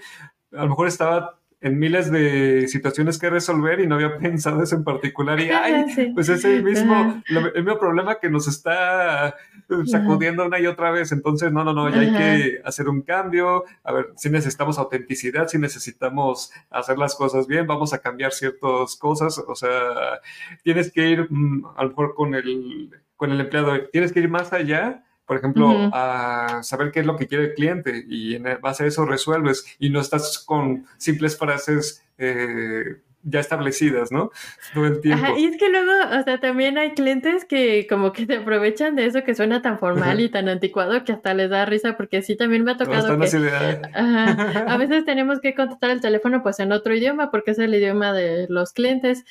a 0.51 0.63
lo 0.63 0.69
mejor 0.69 0.87
estaba 0.87 1.39
en 1.61 1.77
miles 1.77 2.09
de 2.09 2.69
situaciones 2.69 3.19
que 3.19 3.29
resolver 3.29 3.81
y 3.81 3.87
no 3.87 3.95
había 3.95 4.17
pensado 4.19 4.63
eso 4.63 4.75
en 4.75 4.83
particular. 4.83 5.39
Y, 5.39 5.49
ay, 5.49 6.11
pues 6.15 6.29
es 6.29 6.45
el 6.45 6.63
mismo, 6.63 7.21
el 7.27 7.63
mismo 7.63 7.79
problema 7.79 8.19
que 8.19 8.29
nos 8.29 8.47
está 8.47 9.35
sacudiendo 9.85 10.45
una 10.45 10.59
y 10.59 10.67
otra 10.67 10.91
vez. 10.91 11.11
Entonces, 11.11 11.51
no, 11.51 11.63
no, 11.63 11.73
no, 11.73 11.89
ya 11.89 11.99
hay 11.99 12.13
que 12.13 12.61
hacer 12.63 12.87
un 12.87 13.01
cambio. 13.01 13.65
A 13.83 13.91
ver, 13.91 14.07
si 14.15 14.29
necesitamos 14.29 14.79
autenticidad, 14.79 15.47
si 15.47 15.57
necesitamos 15.57 16.51
hacer 16.69 16.97
las 16.97 17.15
cosas 17.15 17.45
bien, 17.45 17.67
vamos 17.67 17.93
a 17.93 17.99
cambiar 17.99 18.31
ciertas 18.31 18.95
cosas. 18.95 19.37
O 19.37 19.55
sea, 19.55 20.21
tienes 20.63 20.91
que 20.91 21.09
ir 21.09 21.27
mm, 21.29 21.65
a 21.75 21.83
lo 21.83 21.89
mejor 21.89 22.15
con 22.15 22.35
el, 22.35 22.89
con 23.15 23.31
el 23.31 23.41
empleado, 23.41 23.73
tienes 23.91 24.13
que 24.13 24.21
ir 24.21 24.29
más 24.29 24.53
allá 24.53 25.03
por 25.29 25.37
ejemplo, 25.37 25.91
a 25.93 26.61
saber 26.63 26.91
qué 26.91 27.01
es 27.01 27.05
lo 27.05 27.15
que 27.15 27.27
quiere 27.27 27.43
el 27.43 27.53
cliente 27.53 28.03
y 28.09 28.33
en 28.33 28.45
base 28.63 28.83
a 28.83 28.87
eso 28.87 29.05
resuelves 29.05 29.63
y 29.77 29.91
no 29.91 30.01
estás 30.01 30.39
con 30.39 30.87
simples 30.97 31.37
frases 31.37 32.03
eh, 32.17 32.95
ya 33.21 33.39
establecidas, 33.39 34.11
¿no? 34.11 34.31
Todo 34.73 34.87
el 34.87 35.01
tiempo. 35.01 35.23
Ajá, 35.23 35.37
y 35.37 35.45
es 35.45 35.57
que 35.57 35.69
luego, 35.69 35.91
o 36.19 36.23
sea, 36.23 36.39
también 36.39 36.79
hay 36.79 36.95
clientes 36.95 37.45
que 37.45 37.85
como 37.87 38.11
que 38.11 38.25
se 38.25 38.37
aprovechan 38.37 38.95
de 38.95 39.05
eso 39.05 39.23
que 39.23 39.35
suena 39.35 39.61
tan 39.61 39.77
formal 39.77 40.19
y 40.19 40.29
tan 40.29 40.49
anticuado 40.49 41.03
que 41.03 41.11
hasta 41.11 41.35
les 41.35 41.51
da 41.51 41.63
risa 41.67 41.95
porque 41.95 42.23
sí 42.23 42.35
también 42.35 42.63
me 42.63 42.71
ha 42.71 42.77
tocado 42.77 43.15
que 43.19 43.83
a 43.93 44.77
veces 44.79 45.05
tenemos 45.05 45.41
que 45.41 45.53
contestar 45.53 45.91
el 45.91 46.01
teléfono 46.01 46.41
pues 46.41 46.59
en 46.59 46.71
otro 46.71 46.95
idioma 46.95 47.29
porque 47.29 47.51
es 47.51 47.59
el 47.59 47.75
idioma 47.75 48.13
de 48.13 48.47
los 48.49 48.73
clientes 48.73 49.25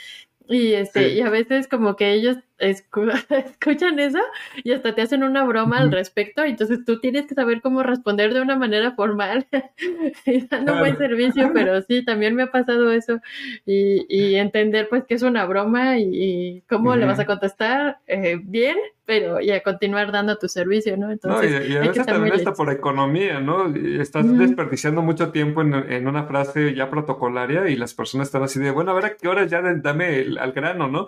y 0.49 0.75
este, 0.75 1.09
y 1.09 1.23
a 1.23 1.28
veces 1.28 1.67
como 1.67 1.97
que 1.97 2.12
ellos 2.12 2.37
escuchan 2.59 3.99
eso 3.99 4.19
y 4.65 4.73
hasta 4.73 4.95
te 4.95 5.03
hacen 5.03 5.23
una 5.23 5.45
broma 5.45 5.79
al 5.79 5.93
respecto, 5.93 6.45
y 6.45 6.50
entonces 6.50 6.85
tú 6.85 7.00
tienes 7.00 7.27
que 7.27 7.35
saber 7.35 7.61
cómo 7.61 7.83
responder 7.83 8.35
de 8.35 8.41
una 8.41 8.57
manera 8.57 8.93
formal 8.93 9.47
y 10.27 10.41
dando 10.47 10.79
buen 10.79 10.97
servicio, 10.97 11.50
pero 11.53 11.81
sí, 11.83 12.05
también 12.05 12.35
me 12.35 12.45
ha 12.45 12.50
pasado 12.50 12.91
eso 12.93 13.21
y, 13.67 14.07
y 14.09 14.37
entender 14.37 14.88
pues 14.88 15.05
que 15.05 15.15
es 15.15 15.23
una 15.23 15.45
broma 15.47 15.99
y, 15.99 16.62
cómo 16.69 16.97
le 16.97 17.07
vas 17.07 17.19
a 17.19 17.27
contestar 17.27 17.99
eh, 18.07 18.38
bien, 18.43 18.77
pero 19.09 19.41
y 19.41 19.50
a 19.50 19.62
continuar 19.62 20.12
dando 20.12 20.37
tu 20.37 20.49
servicio, 20.49 20.97
¿no? 20.99 21.11
Entonces, 21.11 21.67
y, 21.67 21.77
a 21.77 21.81
veces 21.81 22.05
también 22.05 22.35
está 22.35 22.53
por 22.53 22.71
economía, 22.71 23.41
¿no? 23.41 23.75
Estás 23.75 24.37
desperdiciando 24.37 25.00
mucho 25.00 25.31
tiempo 25.31 25.62
en, 25.62 25.73
en, 25.75 26.07
una 26.07 26.25
frase 26.25 26.75
ya 26.75 26.91
protocolaria 26.91 27.69
y 27.71 27.77
las 27.77 27.95
personas 27.95 28.29
están 28.29 28.43
así 28.43 28.61
de, 28.61 28.71
bueno, 28.71 28.91
a 28.91 28.95
ver 28.95 29.07
a 29.07 29.17
qué 29.17 29.29
hora 29.29 29.47
ya 29.47 29.62
dame 29.62 30.19
el, 30.21 30.37
al 30.37 30.53
grano, 30.53 30.88
¿no? 30.88 31.07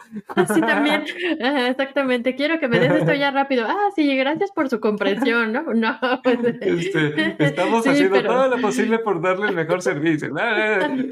Sí, 0.52 0.60
también. 0.62 1.04
exactamente, 1.40 2.34
quiero 2.34 2.60
que 2.60 2.68
me 2.68 2.78
des 2.78 2.92
esto 2.92 3.14
ya 3.14 3.30
rápido. 3.30 3.64
Ah, 3.66 3.88
sí, 3.94 4.14
gracias 4.16 4.50
por 4.50 4.68
su 4.68 4.80
comprensión, 4.80 5.52
¿no? 5.52 5.62
No, 5.74 5.98
pues... 6.22 6.38
Este, 6.60 7.36
estamos 7.38 7.86
haciendo 7.86 8.22
todo 8.22 8.48
lo 8.48 8.60
posible 8.60 8.98
por 8.98 9.20
darle 9.20 9.48
el 9.48 9.54
mejor 9.54 9.82
servicio. 9.82 10.32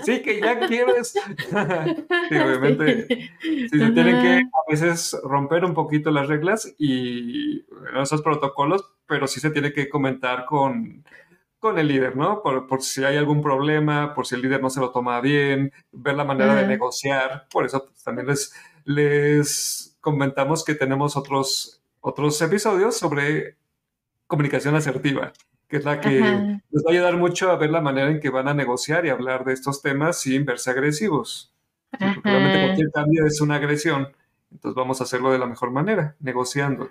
Sí, 0.04 0.20
que 0.20 0.40
ya 0.40 0.60
quieres. 0.60 1.12
sí, 1.12 2.36
obviamente, 2.36 3.06
sí, 3.40 3.68
se 3.68 3.90
tienen 3.90 4.22
que 4.22 4.42
a 4.42 4.70
veces 4.70 5.16
romper 5.24 5.64
un 5.64 5.74
poquito 5.74 6.10
las 6.10 6.28
reglas 6.28 6.74
y 6.78 7.64
esos 8.00 8.22
protocolos, 8.22 8.84
pero 9.06 9.26
sí 9.26 9.40
se 9.40 9.50
tiene 9.50 9.72
que 9.72 9.88
comentar 9.88 10.44
con 10.44 11.04
con 11.58 11.78
el 11.78 11.88
líder, 11.88 12.16
¿no? 12.16 12.42
Por, 12.42 12.66
por, 12.66 12.82
si 12.82 13.04
hay 13.04 13.16
algún 13.16 13.42
problema, 13.42 14.14
por 14.14 14.26
si 14.26 14.36
el 14.36 14.42
líder 14.42 14.62
no 14.62 14.70
se 14.70 14.80
lo 14.80 14.92
toma 14.92 15.20
bien, 15.20 15.72
ver 15.90 16.14
la 16.14 16.24
manera 16.24 16.54
de 16.54 16.66
negociar. 16.66 17.46
Por 17.50 17.66
eso 17.66 17.84
pues, 17.84 18.02
también 18.04 18.28
les, 18.28 18.52
les 18.84 19.87
comentamos 20.12 20.64
que 20.64 20.74
tenemos 20.74 21.16
otros, 21.16 21.82
otros 22.00 22.40
episodios 22.40 22.96
sobre 22.96 23.56
comunicación 24.26 24.74
asertiva, 24.74 25.34
que 25.68 25.76
es 25.76 25.84
la 25.84 26.00
que 26.00 26.20
les 26.20 26.82
va 26.82 26.90
a 26.90 26.92
ayudar 26.92 27.16
mucho 27.18 27.50
a 27.50 27.56
ver 27.56 27.70
la 27.70 27.82
manera 27.82 28.10
en 28.10 28.20
que 28.20 28.30
van 28.30 28.48
a 28.48 28.54
negociar 28.54 29.04
y 29.04 29.10
hablar 29.10 29.44
de 29.44 29.52
estos 29.52 29.82
temas 29.82 30.20
sin 30.20 30.46
verse 30.46 30.70
agresivos. 30.70 31.52
realmente 31.92 32.64
cualquier 32.64 32.90
cambio 32.90 33.26
es 33.26 33.40
una 33.42 33.56
agresión, 33.56 34.08
entonces 34.50 34.74
vamos 34.74 35.00
a 35.00 35.04
hacerlo 35.04 35.30
de 35.30 35.38
la 35.38 35.46
mejor 35.46 35.70
manera, 35.70 36.16
negociando. 36.20 36.90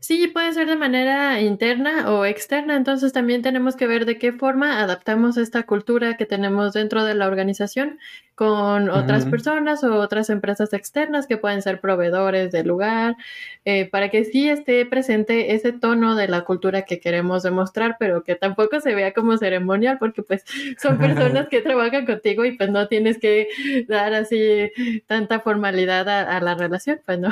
Sí, 0.00 0.28
puede 0.28 0.52
ser 0.52 0.68
de 0.68 0.76
manera 0.76 1.40
interna 1.40 2.10
o 2.10 2.24
externa, 2.24 2.76
entonces 2.76 3.12
también 3.12 3.42
tenemos 3.42 3.76
que 3.76 3.86
ver 3.86 4.04
de 4.04 4.18
qué 4.18 4.32
forma 4.32 4.80
adaptamos 4.80 5.36
esta 5.36 5.64
cultura 5.64 6.16
que 6.16 6.26
tenemos 6.26 6.72
dentro 6.72 7.04
de 7.04 7.14
la 7.14 7.26
organización 7.26 7.98
con 8.34 8.90
otras 8.90 9.26
personas 9.26 9.84
o 9.84 9.94
otras 9.94 10.28
empresas 10.28 10.72
externas 10.72 11.26
que 11.26 11.36
pueden 11.36 11.62
ser 11.62 11.80
proveedores 11.80 12.50
del 12.50 12.66
lugar, 12.66 13.16
eh, 13.64 13.88
para 13.88 14.08
que 14.08 14.24
sí 14.24 14.48
esté 14.48 14.84
presente 14.86 15.54
ese 15.54 15.72
tono 15.72 16.16
de 16.16 16.26
la 16.26 16.42
cultura 16.42 16.82
que 16.82 16.98
queremos 16.98 17.44
demostrar, 17.44 17.96
pero 17.98 18.24
que 18.24 18.34
tampoco 18.34 18.80
se 18.80 18.94
vea 18.94 19.12
como 19.12 19.38
ceremonial, 19.38 19.98
porque 19.98 20.22
pues 20.22 20.44
son 20.82 20.98
personas 20.98 21.48
que 21.50 21.60
trabajan 21.60 22.06
contigo 22.06 22.44
y 22.44 22.56
pues 22.56 22.70
no 22.70 22.88
tienes 22.88 23.18
que 23.18 23.48
dar 23.88 24.14
así 24.14 24.70
tanta 25.06 25.40
formalidad 25.40 26.08
a, 26.08 26.36
a 26.36 26.40
la 26.40 26.54
relación, 26.54 27.00
pues 27.06 27.18
no. 27.18 27.30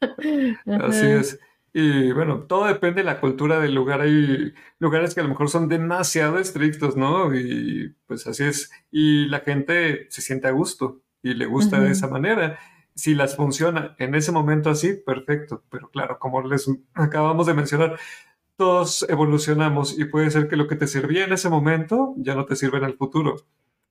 Así 0.66 1.06
es. 1.06 1.38
Y 1.80 2.10
bueno, 2.10 2.40
todo 2.40 2.64
depende 2.64 3.02
de 3.02 3.04
la 3.04 3.20
cultura 3.20 3.60
del 3.60 3.72
lugar. 3.72 4.00
Hay 4.00 4.52
lugares 4.80 5.14
que 5.14 5.20
a 5.20 5.22
lo 5.22 5.28
mejor 5.28 5.48
son 5.48 5.68
demasiado 5.68 6.40
estrictos, 6.40 6.96
¿no? 6.96 7.32
Y 7.36 7.94
pues 8.08 8.26
así 8.26 8.42
es. 8.42 8.72
Y 8.90 9.26
la 9.26 9.40
gente 9.40 10.08
se 10.10 10.20
siente 10.20 10.48
a 10.48 10.50
gusto 10.50 11.02
y 11.22 11.34
le 11.34 11.46
gusta 11.46 11.78
de 11.78 11.92
esa 11.92 12.08
manera. 12.08 12.58
Si 12.96 13.14
las 13.14 13.36
funciona 13.36 13.94
en 14.00 14.16
ese 14.16 14.32
momento 14.32 14.70
así, 14.70 14.94
perfecto. 14.94 15.62
Pero 15.70 15.88
claro, 15.88 16.18
como 16.18 16.42
les 16.42 16.68
acabamos 16.94 17.46
de 17.46 17.54
mencionar, 17.54 17.96
todos 18.56 19.06
evolucionamos 19.08 19.96
y 19.96 20.06
puede 20.06 20.32
ser 20.32 20.48
que 20.48 20.56
lo 20.56 20.66
que 20.66 20.74
te 20.74 20.88
servía 20.88 21.26
en 21.26 21.32
ese 21.32 21.48
momento 21.48 22.12
ya 22.16 22.34
no 22.34 22.44
te 22.44 22.56
sirva 22.56 22.78
en 22.78 22.84
el 22.86 22.94
futuro. 22.94 23.36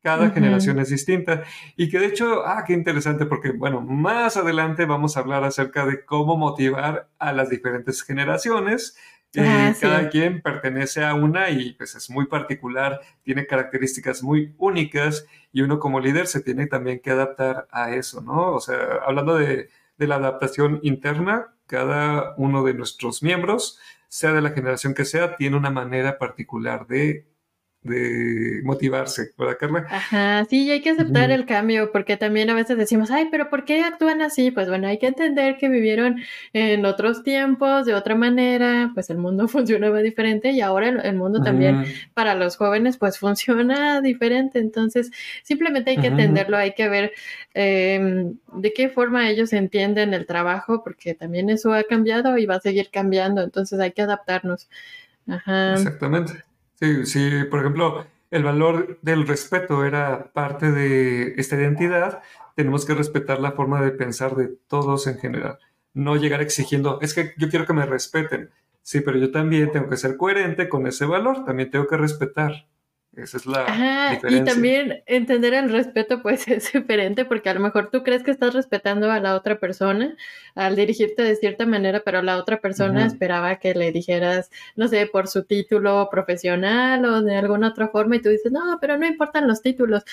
Cada 0.03 0.29
generación 0.29 0.79
es 0.79 0.89
distinta. 0.89 1.43
Y 1.75 1.89
que 1.89 1.99
de 1.99 2.05
hecho, 2.05 2.45
ah, 2.45 2.63
qué 2.65 2.73
interesante, 2.73 3.25
porque 3.25 3.51
bueno, 3.51 3.81
más 3.81 4.37
adelante 4.37 4.85
vamos 4.85 5.17
a 5.17 5.19
hablar 5.19 5.43
acerca 5.43 5.85
de 5.85 6.05
cómo 6.05 6.37
motivar 6.37 7.09
a 7.19 7.33
las 7.33 7.49
diferentes 7.49 8.03
generaciones. 8.03 8.95
Ah, 9.37 9.73
cada 9.79 10.09
quien 10.09 10.41
pertenece 10.41 11.03
a 11.03 11.13
una 11.13 11.49
y 11.49 11.73
pues 11.73 11.95
es 11.95 12.09
muy 12.09 12.25
particular, 12.25 13.01
tiene 13.23 13.45
características 13.45 14.23
muy 14.23 14.55
únicas 14.57 15.27
y 15.51 15.61
uno 15.61 15.79
como 15.79 15.99
líder 15.99 16.27
se 16.27 16.41
tiene 16.41 16.65
también 16.65 17.01
que 17.01 17.11
adaptar 17.11 17.67
a 17.71 17.91
eso, 17.91 18.21
¿no? 18.21 18.53
O 18.53 18.59
sea, 18.59 18.77
hablando 19.05 19.35
de, 19.35 19.69
de 19.97 20.07
la 20.07 20.15
adaptación 20.15 20.79
interna, 20.81 21.53
cada 21.67 22.33
uno 22.37 22.63
de 22.63 22.73
nuestros 22.73 23.21
miembros, 23.21 23.79
sea 24.07 24.31
de 24.31 24.41
la 24.41 24.51
generación 24.51 24.93
que 24.93 25.05
sea, 25.05 25.35
tiene 25.35 25.57
una 25.57 25.69
manera 25.69 26.17
particular 26.17 26.87
de 26.87 27.27
de 27.83 28.61
motivarse, 28.63 29.31
¿verdad, 29.37 29.57
Carla? 29.59 29.85
Ajá, 29.89 30.45
sí, 30.49 30.69
hay 30.69 30.81
que 30.81 30.89
aceptar 30.89 31.31
el 31.31 31.45
cambio, 31.45 31.91
porque 31.91 32.17
también 32.17 32.49
a 32.49 32.53
veces 32.53 32.77
decimos, 32.77 33.11
ay, 33.11 33.27
pero 33.31 33.49
¿por 33.49 33.65
qué 33.65 33.81
actúan 33.81 34.21
así? 34.21 34.51
Pues 34.51 34.67
bueno, 34.67 34.87
hay 34.87 34.99
que 34.99 35.07
entender 35.07 35.57
que 35.57 35.69
vivieron 35.69 36.17
en 36.53 36.85
otros 36.85 37.23
tiempos, 37.23 37.85
de 37.85 37.93
otra 37.93 38.15
manera, 38.15 38.91
pues 38.93 39.09
el 39.09 39.17
mundo 39.17 39.47
funcionaba 39.47 40.01
diferente 40.01 40.51
y 40.51 40.61
ahora 40.61 40.89
el, 40.89 41.15
mundo 41.15 41.41
también 41.41 41.85
para 42.13 42.35
los 42.35 42.57
jóvenes 42.57 42.97
pues 42.97 43.17
funciona 43.17 44.01
diferente, 44.01 44.59
entonces 44.59 45.11
simplemente 45.43 45.91
hay 45.91 45.97
que 45.97 46.07
entenderlo, 46.07 46.57
hay 46.57 46.73
que 46.73 46.89
ver 46.89 47.13
em, 47.53 48.37
de 48.53 48.73
qué 48.73 48.89
forma 48.89 49.29
ellos 49.29 49.53
entienden 49.53 50.13
el 50.13 50.25
trabajo, 50.25 50.83
porque 50.83 51.13
también 51.13 51.49
eso 51.49 51.73
ha 51.73 51.83
cambiado 51.83 52.37
y 52.37 52.45
va 52.45 52.55
a 52.55 52.59
seguir 52.59 52.89
cambiando, 52.91 53.41
entonces 53.41 53.79
hay 53.79 53.91
que 53.91 54.01
adaptarnos. 54.01 54.67
Ajá. 55.27 55.73
Exactamente. 55.73 56.46
Sí, 56.79 57.05
sí, 57.07 57.43
por 57.49 57.59
ejemplo, 57.61 58.05
el 58.29 58.43
valor 58.43 58.99
del 59.01 59.27
respeto 59.27 59.83
era 59.83 60.31
parte 60.33 60.71
de 60.71 61.33
esta 61.37 61.55
identidad, 61.55 62.21
tenemos 62.55 62.85
que 62.85 62.93
respetar 62.93 63.39
la 63.39 63.53
forma 63.53 63.81
de 63.81 63.91
pensar 63.91 64.35
de 64.35 64.49
todos 64.67 65.07
en 65.07 65.17
general. 65.17 65.57
No 65.93 66.15
llegar 66.15 66.41
exigiendo, 66.41 66.99
es 67.01 67.13
que 67.15 67.33
yo 67.37 67.49
quiero 67.49 67.65
que 67.65 67.73
me 67.73 67.85
respeten. 67.85 68.51
Sí, 68.83 69.01
pero 69.01 69.17
yo 69.17 69.31
también 69.31 69.71
tengo 69.71 69.89
que 69.89 69.97
ser 69.97 70.17
coherente 70.17 70.69
con 70.69 70.85
ese 70.87 71.05
valor, 71.05 71.45
también 71.45 71.71
tengo 71.71 71.87
que 71.87 71.97
respetar. 71.97 72.67
Esa 73.17 73.37
es 73.37 73.45
la 73.45 74.09
diferencia. 74.11 74.29
Y 74.29 74.43
también 74.45 75.03
entender 75.07 75.53
el 75.55 75.71
respeto 75.71 76.21
pues 76.21 76.47
es 76.47 76.71
diferente 76.71 77.25
porque 77.25 77.49
a 77.49 77.53
lo 77.53 77.59
mejor 77.59 77.89
tú 77.89 78.03
crees 78.03 78.23
que 78.23 78.31
estás 78.31 78.53
respetando 78.53 79.11
a 79.11 79.19
la 79.19 79.35
otra 79.35 79.59
persona 79.59 80.15
al 80.55 80.75
dirigirte 80.75 81.21
de 81.21 81.35
cierta 81.35 81.65
manera, 81.65 82.01
pero 82.03 82.21
la 82.21 82.37
otra 82.37 82.61
persona 82.61 83.05
esperaba 83.05 83.57
que 83.57 83.75
le 83.75 83.91
dijeras, 83.91 84.49
no 84.75 84.87
sé, 84.87 85.05
por 85.05 85.27
su 85.27 85.43
título 85.43 86.07
profesional 86.11 87.05
o 87.05 87.21
de 87.21 87.35
alguna 87.35 87.69
otra 87.69 87.89
forma 87.89 88.15
y 88.15 88.21
tú 88.21 88.29
dices, 88.29 88.51
no, 88.51 88.77
pero 88.81 88.97
no 88.97 89.05
importan 89.05 89.47
los 89.47 89.61
títulos. 89.61 90.03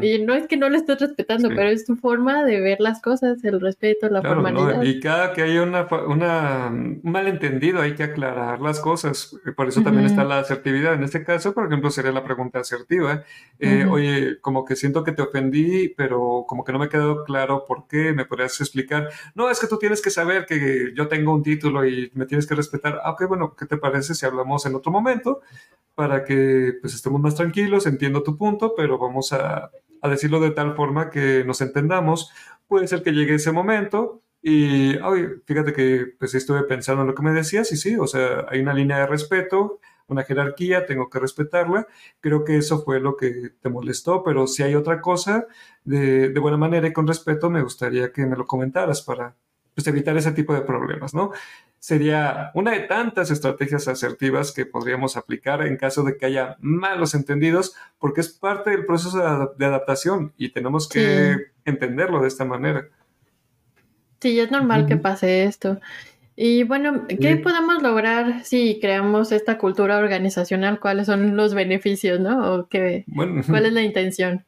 Y 0.00 0.18
no 0.20 0.34
es 0.34 0.46
que 0.48 0.56
no 0.56 0.68
le 0.68 0.78
estés 0.78 1.00
respetando, 1.00 1.48
pero 1.50 1.68
es 1.70 1.84
tu 1.84 1.96
forma 1.96 2.44
de 2.44 2.60
ver 2.60 2.80
las 2.80 3.00
cosas, 3.00 3.44
el 3.44 3.60
respeto, 3.60 4.08
la 4.08 4.22
formalidad. 4.22 4.82
Y 4.82 5.00
cada 5.00 5.32
que 5.32 5.42
hay 5.42 5.58
una, 5.58 5.86
una, 6.06 6.68
un 6.68 7.00
malentendido 7.02 7.80
hay 7.80 7.94
que 7.94 8.04
aclarar 8.04 8.60
las 8.60 8.80
cosas. 8.80 9.36
Por 9.56 9.68
eso 9.68 9.82
también 9.82 10.06
está 10.06 10.24
la 10.24 10.40
asertividad. 10.40 10.94
En 10.94 11.04
este 11.04 11.24
caso, 11.24 11.54
por 11.54 11.66
ejemplo, 11.66 11.90
sería 11.90 12.12
la 12.12 12.24
pregunta 12.24 12.51
pregunta 12.52 12.58
asertiva. 12.60 13.24
Eh, 13.58 13.86
oye, 13.88 14.40
como 14.40 14.64
que 14.64 14.76
siento 14.76 15.04
que 15.04 15.12
te 15.12 15.22
ofendí, 15.22 15.88
pero 15.96 16.44
como 16.46 16.64
que 16.64 16.72
no 16.72 16.78
me 16.78 16.88
quedó 16.88 17.24
claro 17.24 17.64
por 17.66 17.86
qué, 17.86 18.12
me 18.12 18.24
podrías 18.24 18.60
explicar. 18.60 19.08
No, 19.34 19.50
es 19.50 19.60
que 19.60 19.68
tú 19.68 19.78
tienes 19.78 20.02
que 20.02 20.10
saber 20.10 20.46
que 20.46 20.92
yo 20.94 21.08
tengo 21.08 21.32
un 21.32 21.42
título 21.42 21.86
y 21.86 22.10
me 22.14 22.26
tienes 22.26 22.46
que 22.46 22.54
respetar. 22.54 23.00
Ah, 23.04 23.12
ok, 23.12 23.28
bueno, 23.28 23.54
¿qué 23.56 23.66
te 23.66 23.76
parece 23.76 24.14
si 24.14 24.26
hablamos 24.26 24.66
en 24.66 24.74
otro 24.74 24.90
momento? 24.90 25.40
Para 25.94 26.24
que 26.24 26.74
pues 26.80 26.94
estemos 26.94 27.20
más 27.20 27.34
tranquilos, 27.36 27.86
entiendo 27.86 28.22
tu 28.22 28.36
punto, 28.36 28.74
pero 28.76 28.98
vamos 28.98 29.32
a, 29.32 29.70
a 30.00 30.08
decirlo 30.08 30.40
de 30.40 30.50
tal 30.50 30.74
forma 30.74 31.10
que 31.10 31.44
nos 31.44 31.60
entendamos. 31.60 32.32
Puede 32.66 32.88
ser 32.88 33.02
que 33.02 33.12
llegue 33.12 33.34
ese 33.34 33.52
momento, 33.52 34.22
y 34.44 34.94
fíjate 35.46 35.72
que 35.72 36.14
pues 36.18 36.34
estuve 36.34 36.64
pensando 36.64 37.02
en 37.02 37.08
lo 37.08 37.14
que 37.14 37.22
me 37.22 37.30
decías 37.30 37.70
y 37.70 37.76
sí, 37.76 37.94
o 37.94 38.08
sea, 38.08 38.46
hay 38.48 38.60
una 38.60 38.74
línea 38.74 38.98
de 38.98 39.06
respeto, 39.06 39.78
una 40.12 40.24
jerarquía, 40.24 40.86
tengo 40.86 41.10
que 41.10 41.18
respetarla. 41.18 41.86
Creo 42.20 42.44
que 42.44 42.56
eso 42.56 42.82
fue 42.84 43.00
lo 43.00 43.16
que 43.16 43.50
te 43.60 43.68
molestó, 43.68 44.22
pero 44.22 44.46
si 44.46 44.62
hay 44.62 44.74
otra 44.74 45.00
cosa 45.00 45.46
de, 45.84 46.28
de 46.28 46.40
buena 46.40 46.56
manera 46.56 46.86
y 46.86 46.92
con 46.92 47.06
respeto, 47.06 47.50
me 47.50 47.62
gustaría 47.62 48.12
que 48.12 48.26
me 48.26 48.36
lo 48.36 48.46
comentaras 48.46 49.02
para 49.02 49.34
pues, 49.74 49.86
evitar 49.86 50.16
ese 50.16 50.32
tipo 50.32 50.54
de 50.54 50.62
problemas, 50.62 51.14
¿no? 51.14 51.32
Sería 51.78 52.50
una 52.54 52.72
de 52.72 52.80
tantas 52.80 53.30
estrategias 53.30 53.88
asertivas 53.88 54.52
que 54.52 54.66
podríamos 54.66 55.16
aplicar 55.16 55.66
en 55.66 55.76
caso 55.76 56.04
de 56.04 56.16
que 56.16 56.26
haya 56.26 56.56
malos 56.60 57.14
entendidos, 57.14 57.74
porque 57.98 58.20
es 58.20 58.28
parte 58.28 58.70
del 58.70 58.86
proceso 58.86 59.18
de, 59.56 59.66
adaptación 59.66 60.32
y 60.36 60.50
tenemos 60.50 60.88
que 60.88 61.46
entenderlo 61.64 62.20
de 62.20 62.28
esta 62.28 62.44
manera. 62.44 62.88
Sí, 64.20 64.38
es 64.38 64.50
normal 64.52 64.86
que 64.86 64.96
pase 64.96 65.44
esto. 65.44 65.80
Y 66.34 66.64
bueno, 66.64 67.06
¿qué 67.08 67.36
podemos 67.36 67.82
lograr 67.82 68.44
si 68.44 68.78
creamos 68.80 69.32
esta 69.32 69.58
cultura 69.58 69.98
organizacional? 69.98 70.80
¿Cuáles 70.80 71.06
son 71.06 71.36
los 71.36 71.54
beneficios, 71.54 72.20
no? 72.20 72.54
¿O 72.54 72.68
qué, 72.68 73.04
¿Cuál 73.48 73.66
es 73.66 73.72
la 73.72 73.82
intención? 73.82 74.44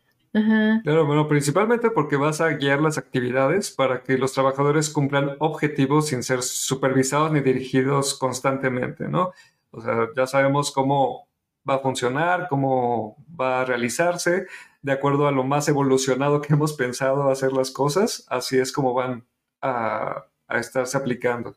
Claro, 0.82 1.06
bueno, 1.06 1.28
principalmente 1.28 1.90
porque 1.90 2.16
vas 2.16 2.40
a 2.40 2.48
guiar 2.54 2.80
las 2.80 2.98
actividades 2.98 3.70
para 3.70 4.02
que 4.02 4.18
los 4.18 4.32
trabajadores 4.32 4.90
cumplan 4.90 5.36
objetivos 5.38 6.08
sin 6.08 6.24
ser 6.24 6.42
supervisados 6.42 7.30
ni 7.30 7.40
dirigidos 7.40 8.18
constantemente, 8.18 9.08
¿no? 9.08 9.30
O 9.70 9.80
sea, 9.80 10.08
ya 10.16 10.26
sabemos 10.26 10.72
cómo 10.72 11.28
va 11.68 11.76
a 11.76 11.78
funcionar, 11.78 12.48
cómo 12.48 13.16
va 13.40 13.60
a 13.60 13.64
realizarse, 13.64 14.46
de 14.82 14.92
acuerdo 14.92 15.28
a 15.28 15.32
lo 15.32 15.44
más 15.44 15.68
evolucionado 15.68 16.40
que 16.40 16.52
hemos 16.52 16.72
pensado 16.72 17.30
hacer 17.30 17.52
las 17.52 17.70
cosas, 17.70 18.26
así 18.28 18.58
es 18.58 18.72
como 18.72 18.92
van 18.92 19.24
a, 19.62 20.24
estarse 20.48 20.96
aplicando. 20.96 21.56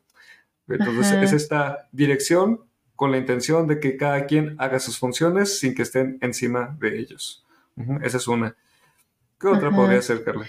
Entonces, 0.68 1.12
es 1.22 1.32
esta 1.32 1.88
dirección 1.92 2.60
con 2.94 3.10
la 3.10 3.18
intención 3.18 3.66
de 3.66 3.80
que 3.80 3.96
cada 3.96 4.26
quien 4.26 4.56
haga 4.58 4.80
sus 4.80 4.98
funciones 4.98 5.58
sin 5.60 5.74
que 5.74 5.82
estén 5.82 6.18
encima 6.20 6.76
de 6.80 6.98
ellos. 6.98 7.44
Esa 8.02 8.16
es 8.16 8.28
una. 8.28 8.56
¿Qué 9.40 9.46
otra 9.46 9.70
podría 9.70 10.02
ser, 10.02 10.24
Carla? 10.24 10.46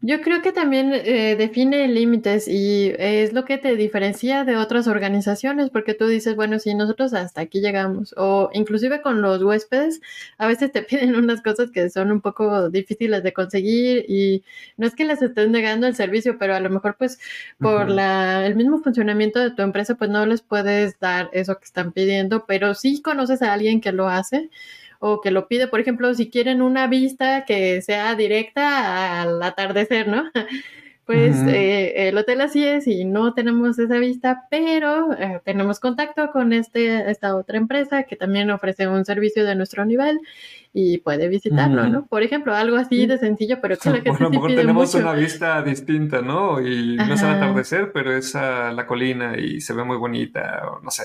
Yo 0.00 0.20
creo 0.20 0.42
que 0.42 0.52
también 0.52 0.92
eh, 0.94 1.34
define 1.36 1.88
límites 1.88 2.46
y 2.46 2.94
es 2.98 3.32
lo 3.32 3.44
que 3.44 3.58
te 3.58 3.74
diferencia 3.74 4.44
de 4.44 4.56
otras 4.56 4.86
organizaciones, 4.86 5.70
porque 5.70 5.92
tú 5.92 6.06
dices, 6.06 6.36
bueno, 6.36 6.60
si 6.60 6.72
nosotros 6.72 7.12
hasta 7.14 7.40
aquí 7.40 7.60
llegamos, 7.60 8.14
o 8.16 8.48
inclusive 8.52 9.02
con 9.02 9.22
los 9.22 9.42
huéspedes, 9.42 10.00
a 10.38 10.46
veces 10.46 10.70
te 10.70 10.82
piden 10.84 11.16
unas 11.16 11.42
cosas 11.42 11.72
que 11.72 11.90
son 11.90 12.12
un 12.12 12.20
poco 12.20 12.70
difíciles 12.70 13.24
de 13.24 13.32
conseguir 13.32 14.04
y 14.08 14.44
no 14.76 14.86
es 14.86 14.94
que 14.94 15.04
les 15.04 15.20
estén 15.20 15.50
negando 15.50 15.88
el 15.88 15.96
servicio, 15.96 16.38
pero 16.38 16.54
a 16.54 16.60
lo 16.60 16.70
mejor 16.70 16.94
pues 16.96 17.18
por 17.58 17.90
la, 17.90 18.46
el 18.46 18.54
mismo 18.54 18.78
funcionamiento 18.78 19.40
de 19.40 19.50
tu 19.50 19.62
empresa, 19.62 19.96
pues 19.96 20.10
no 20.10 20.24
les 20.26 20.42
puedes 20.42 21.00
dar 21.00 21.28
eso 21.32 21.58
que 21.58 21.64
están 21.64 21.90
pidiendo, 21.90 22.46
pero 22.46 22.74
sí 22.74 23.02
conoces 23.02 23.42
a 23.42 23.52
alguien 23.52 23.80
que 23.80 23.90
lo 23.90 24.08
hace 24.08 24.48
o 24.98 25.20
que 25.20 25.30
lo 25.30 25.48
pide, 25.48 25.68
por 25.68 25.80
ejemplo, 25.80 26.12
si 26.14 26.30
quieren 26.30 26.62
una 26.62 26.86
vista 26.86 27.44
que 27.44 27.82
sea 27.82 28.14
directa 28.14 29.22
al 29.22 29.42
atardecer, 29.42 30.08
¿no? 30.08 30.24
Pues 31.08 31.38
eh, 31.46 32.06
el 32.08 32.18
hotel 32.18 32.42
así 32.42 32.62
es 32.62 32.86
y 32.86 33.06
no 33.06 33.32
tenemos 33.32 33.78
esa 33.78 33.96
vista, 33.96 34.42
pero 34.50 35.14
eh, 35.14 35.40
tenemos 35.42 35.80
contacto 35.80 36.30
con 36.32 36.52
este, 36.52 37.10
esta 37.10 37.34
otra 37.34 37.56
empresa 37.56 38.02
que 38.02 38.14
también 38.14 38.50
ofrece 38.50 38.86
un 38.86 39.06
servicio 39.06 39.46
de 39.46 39.54
nuestro 39.54 39.86
nivel 39.86 40.20
y 40.74 40.98
puede 40.98 41.28
visitarlo, 41.28 41.88
¿no? 41.88 42.04
Por 42.04 42.22
ejemplo, 42.22 42.54
algo 42.54 42.76
así 42.76 43.06
de 43.06 43.16
sencillo, 43.16 43.56
pero 43.62 43.78
que 43.78 43.88
la 43.88 43.94
gente 44.02 44.10
bueno, 44.10 44.26
a 44.26 44.28
lo 44.28 44.34
mejor 44.34 44.54
tenemos 44.54 44.94
una 44.96 45.14
vista 45.14 45.62
distinta, 45.62 46.20
¿no? 46.20 46.60
Y 46.60 46.96
no 46.96 47.14
es 47.14 47.22
al 47.22 47.36
atardecer, 47.36 47.90
pero 47.90 48.14
es 48.14 48.36
a 48.36 48.70
la 48.72 48.86
colina 48.86 49.38
y 49.38 49.62
se 49.62 49.72
ve 49.72 49.84
muy 49.84 49.96
bonita, 49.96 50.60
o 50.70 50.80
no 50.82 50.90
sé 50.90 51.04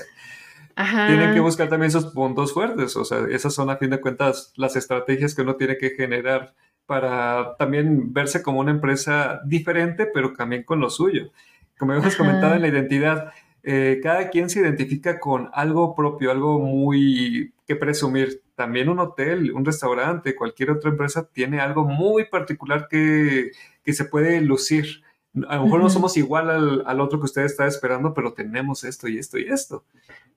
tienen 0.76 1.34
que 1.34 1.40
buscar 1.40 1.68
también 1.68 1.88
esos 1.88 2.06
puntos 2.06 2.52
fuertes. 2.52 2.96
O 2.96 3.04
sea, 3.04 3.26
esas 3.30 3.54
son 3.54 3.70
a 3.70 3.76
fin 3.76 3.90
de 3.90 4.00
cuentas 4.00 4.52
las 4.56 4.76
estrategias 4.76 5.34
que 5.34 5.42
uno 5.42 5.56
tiene 5.56 5.78
que 5.78 5.90
generar 5.90 6.54
para 6.86 7.56
también 7.56 8.12
verse 8.12 8.42
como 8.42 8.60
una 8.60 8.70
empresa 8.70 9.40
diferente, 9.44 10.06
pero 10.12 10.32
también 10.32 10.64
con 10.64 10.80
lo 10.80 10.90
suyo. 10.90 11.30
Como 11.78 11.94
hemos 11.94 12.16
comentado 12.16 12.54
en 12.54 12.62
la 12.62 12.68
identidad, 12.68 13.32
eh, 13.62 14.00
cada 14.02 14.28
quien 14.28 14.50
se 14.50 14.60
identifica 14.60 15.18
con 15.18 15.48
algo 15.54 15.94
propio, 15.94 16.30
algo 16.30 16.58
muy 16.58 17.52
que 17.66 17.76
presumir. 17.76 18.42
También 18.54 18.88
un 18.88 18.98
hotel, 19.00 19.52
un 19.52 19.64
restaurante, 19.64 20.36
cualquier 20.36 20.70
otra 20.70 20.90
empresa 20.90 21.28
tiene 21.32 21.60
algo 21.60 21.84
muy 21.84 22.26
particular 22.26 22.88
que, 22.88 23.52
que 23.82 23.92
se 23.92 24.04
puede 24.04 24.40
lucir. 24.40 25.03
A 25.48 25.56
lo 25.56 25.64
mejor 25.64 25.80
no 25.80 25.90
somos 25.90 26.16
igual 26.16 26.50
al, 26.50 26.82
al, 26.86 27.00
otro 27.00 27.18
que 27.18 27.24
usted 27.24 27.42
está 27.42 27.66
esperando, 27.66 28.14
pero 28.14 28.32
tenemos 28.32 28.84
esto 28.84 29.08
y 29.08 29.18
esto 29.18 29.38
y 29.38 29.46
esto. 29.48 29.84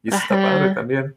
Y 0.02 0.10
eso 0.10 0.18
está 0.18 0.36
padre 0.36 0.74
también. 0.74 1.16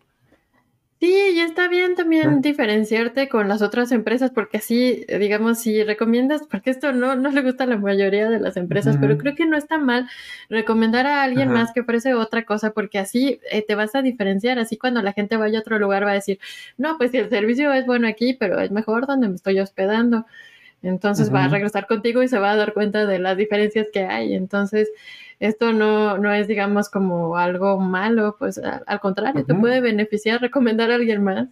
Sí, 1.01 1.15
y 1.35 1.41
está 1.41 1.67
bien 1.67 1.95
también 1.95 2.43
diferenciarte 2.43 3.31
con 3.31 3.49
las 3.49 3.63
otras 3.63 3.91
empresas, 3.91 4.31
porque 4.33 4.59
así, 4.59 5.07
digamos, 5.19 5.59
si 5.59 5.83
recomiendas, 5.83 6.43
porque 6.47 6.69
esto 6.69 6.93
no, 6.93 7.17
no 7.17 7.31
le 7.31 7.41
gusta 7.41 7.65
a 7.65 7.67
la 7.67 7.79
mayoría 7.79 8.29
de 8.29 8.39
las 8.39 8.59
empresas, 8.59 8.99
pero 9.01 9.17
creo 9.17 9.35
que 9.35 9.47
no 9.47 9.57
está 9.57 9.79
mal 9.79 10.11
recomendar 10.51 11.07
a 11.07 11.23
alguien 11.23 11.49
más 11.49 11.73
que 11.73 11.81
ofrece 11.81 12.13
otra 12.13 12.45
cosa, 12.45 12.73
porque 12.73 12.99
así 12.99 13.41
eh, 13.51 13.65
te 13.67 13.75
vas 13.77 13.95
a 13.95 14.03
diferenciar, 14.03 14.59
así 14.59 14.77
cuando 14.77 15.01
la 15.01 15.15
gente 15.15 15.39
vaya 15.39 15.57
a 15.61 15.63
otro 15.63 15.79
lugar 15.79 16.05
va 16.05 16.11
a 16.11 16.15
decir, 16.15 16.39
no, 16.77 16.99
pues 16.99 17.13
si 17.13 17.17
el 17.17 17.31
servicio 17.31 17.73
es 17.73 17.87
bueno 17.87 18.07
aquí, 18.07 18.35
pero 18.35 18.61
es 18.61 18.71
mejor 18.71 19.07
donde 19.07 19.29
me 19.29 19.37
estoy 19.37 19.59
hospedando. 19.59 20.27
Entonces 20.83 21.33
va 21.33 21.45
a 21.45 21.49
regresar 21.49 21.87
contigo 21.87 22.23
y 22.23 22.29
se 22.29 22.39
va 22.39 22.53
a 22.53 22.57
dar 22.57 22.73
cuenta 22.73 23.07
de 23.07 23.19
las 23.19 23.37
diferencias 23.37 23.89
que 23.93 24.05
hay. 24.05 24.35
Entonces, 24.35 24.91
esto 25.39 25.73
no, 25.73 26.19
no 26.19 26.33
es, 26.33 26.49
digamos, 26.49 26.89
como 26.89 27.37
algo 27.37 27.79
malo, 27.79 28.37
pues 28.39 28.59
al, 28.59 29.01
contrario, 29.01 29.45
te 29.45 29.55
puede 29.55 29.81
beneficiar 29.81 30.41
recomendar 30.41 30.91
a 30.91 30.97
alguien 30.97 31.23
más. 31.23 31.49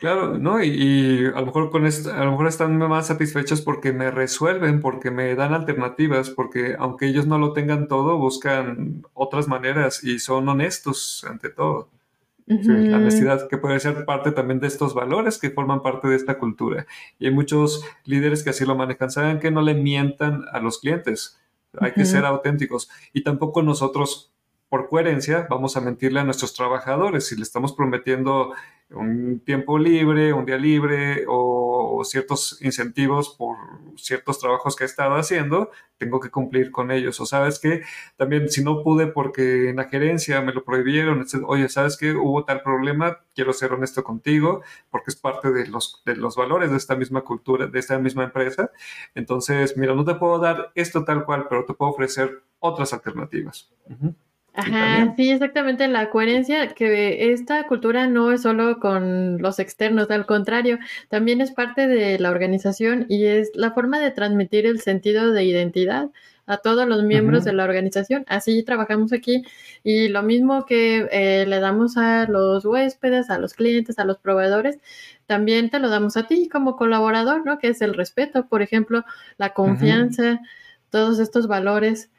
Claro, 0.00 0.38
¿no? 0.38 0.62
Y, 0.62 1.26
a 1.34 1.40
lo 1.40 1.46
mejor 1.46 1.70
con 1.70 1.86
esto, 1.86 2.12
a 2.12 2.24
lo 2.24 2.32
mejor 2.32 2.46
están 2.46 2.76
más 2.78 3.08
satisfechos 3.08 3.60
porque 3.60 3.92
me 3.92 4.10
resuelven, 4.10 4.80
porque 4.80 5.10
me 5.10 5.34
dan 5.34 5.54
alternativas, 5.54 6.30
porque 6.30 6.76
aunque 6.78 7.06
ellos 7.06 7.26
no 7.26 7.38
lo 7.38 7.52
tengan 7.52 7.88
todo, 7.88 8.18
buscan 8.18 9.02
otras 9.14 9.48
maneras 9.48 10.04
y 10.04 10.18
son 10.20 10.48
honestos 10.48 11.24
ante 11.28 11.48
todo 11.48 11.88
la 12.46 12.96
honestidad 12.96 13.48
que 13.48 13.58
puede 13.58 13.78
ser 13.80 14.04
parte 14.04 14.32
también 14.32 14.60
de 14.60 14.66
estos 14.66 14.94
valores 14.94 15.38
que 15.38 15.50
forman 15.50 15.82
parte 15.82 16.08
de 16.08 16.16
esta 16.16 16.38
cultura. 16.38 16.86
Y 17.18 17.26
hay 17.26 17.32
muchos 17.32 17.84
líderes 18.04 18.42
que 18.42 18.50
así 18.50 18.64
lo 18.64 18.76
manejan. 18.76 19.10
Saben 19.10 19.38
que 19.38 19.50
no 19.50 19.62
le 19.62 19.74
mientan 19.74 20.44
a 20.52 20.60
los 20.60 20.78
clientes. 20.78 21.40
Hay 21.78 21.92
que 21.92 22.04
ser 22.04 22.24
auténticos. 22.24 22.90
Y 23.12 23.22
tampoco 23.22 23.62
nosotros, 23.62 24.32
por 24.72 24.88
coherencia, 24.88 25.46
vamos 25.50 25.76
a 25.76 25.82
mentirle 25.82 26.20
a 26.20 26.24
nuestros 26.24 26.54
trabajadores. 26.54 27.26
Si 27.26 27.36
le 27.36 27.42
estamos 27.42 27.74
prometiendo 27.74 28.54
un 28.88 29.38
tiempo 29.44 29.78
libre, 29.78 30.32
un 30.32 30.46
día 30.46 30.56
libre 30.56 31.26
o 31.28 32.00
ciertos 32.06 32.56
incentivos 32.62 33.36
por 33.36 33.58
ciertos 33.98 34.38
trabajos 34.38 34.74
que 34.74 34.84
he 34.84 34.86
estado 34.86 35.16
haciendo, 35.16 35.70
tengo 35.98 36.20
que 36.20 36.30
cumplir 36.30 36.70
con 36.70 36.90
ellos. 36.90 37.20
O 37.20 37.26
sabes 37.26 37.58
que 37.58 37.82
también 38.16 38.48
si 38.48 38.64
no 38.64 38.82
pude 38.82 39.08
porque 39.08 39.68
en 39.68 39.76
la 39.76 39.90
gerencia 39.90 40.40
me 40.40 40.54
lo 40.54 40.64
prohibieron, 40.64 41.26
oye, 41.44 41.68
sabes 41.68 41.98
que 41.98 42.12
hubo 42.14 42.46
tal 42.46 42.62
problema, 42.62 43.18
quiero 43.34 43.52
ser 43.52 43.74
honesto 43.74 44.02
contigo 44.02 44.62
porque 44.88 45.10
es 45.10 45.16
parte 45.16 45.52
de 45.52 45.66
los, 45.66 46.00
de 46.06 46.16
los 46.16 46.34
valores 46.34 46.70
de 46.70 46.78
esta 46.78 46.96
misma 46.96 47.20
cultura, 47.20 47.66
de 47.66 47.78
esta 47.78 47.98
misma 47.98 48.24
empresa. 48.24 48.70
Entonces, 49.14 49.76
mira, 49.76 49.94
no 49.94 50.06
te 50.06 50.14
puedo 50.14 50.38
dar 50.38 50.72
esto 50.74 51.04
tal 51.04 51.26
cual, 51.26 51.44
pero 51.50 51.66
te 51.66 51.74
puedo 51.74 51.90
ofrecer 51.90 52.42
otras 52.58 52.94
alternativas. 52.94 53.70
Ajá, 54.54 55.14
sí, 55.16 55.30
exactamente 55.30 55.88
la 55.88 56.10
coherencia, 56.10 56.68
que 56.74 57.32
esta 57.32 57.66
cultura 57.66 58.06
no 58.06 58.32
es 58.32 58.42
solo 58.42 58.78
con 58.80 59.38
los 59.40 59.58
externos, 59.58 60.10
al 60.10 60.26
contrario, 60.26 60.78
también 61.08 61.40
es 61.40 61.52
parte 61.52 61.86
de 61.86 62.18
la 62.18 62.30
organización 62.30 63.06
y 63.08 63.24
es 63.24 63.50
la 63.54 63.72
forma 63.72 63.98
de 63.98 64.10
transmitir 64.10 64.66
el 64.66 64.80
sentido 64.80 65.32
de 65.32 65.44
identidad 65.44 66.10
a 66.44 66.58
todos 66.58 66.86
los 66.86 67.02
miembros 67.02 67.44
de 67.44 67.54
la 67.54 67.64
organización. 67.64 68.24
Así 68.28 68.62
trabajamos 68.62 69.14
aquí 69.14 69.42
y 69.84 70.08
lo 70.08 70.22
mismo 70.22 70.66
que 70.66 71.08
eh, 71.10 71.46
le 71.46 71.60
damos 71.60 71.96
a 71.96 72.26
los 72.26 72.66
huéspedes, 72.66 73.30
a 73.30 73.38
los 73.38 73.54
clientes, 73.54 73.98
a 73.98 74.04
los 74.04 74.18
proveedores, 74.18 74.78
también 75.26 75.70
te 75.70 75.78
lo 75.78 75.88
damos 75.88 76.18
a 76.18 76.26
ti 76.26 76.50
como 76.50 76.76
colaborador, 76.76 77.46
¿no? 77.46 77.58
Que 77.58 77.68
es 77.68 77.80
el 77.80 77.94
respeto, 77.94 78.46
por 78.48 78.60
ejemplo, 78.60 79.04
la 79.38 79.54
confianza, 79.54 80.40
todos 80.90 81.20
estos 81.20 81.46
valores 81.46 82.10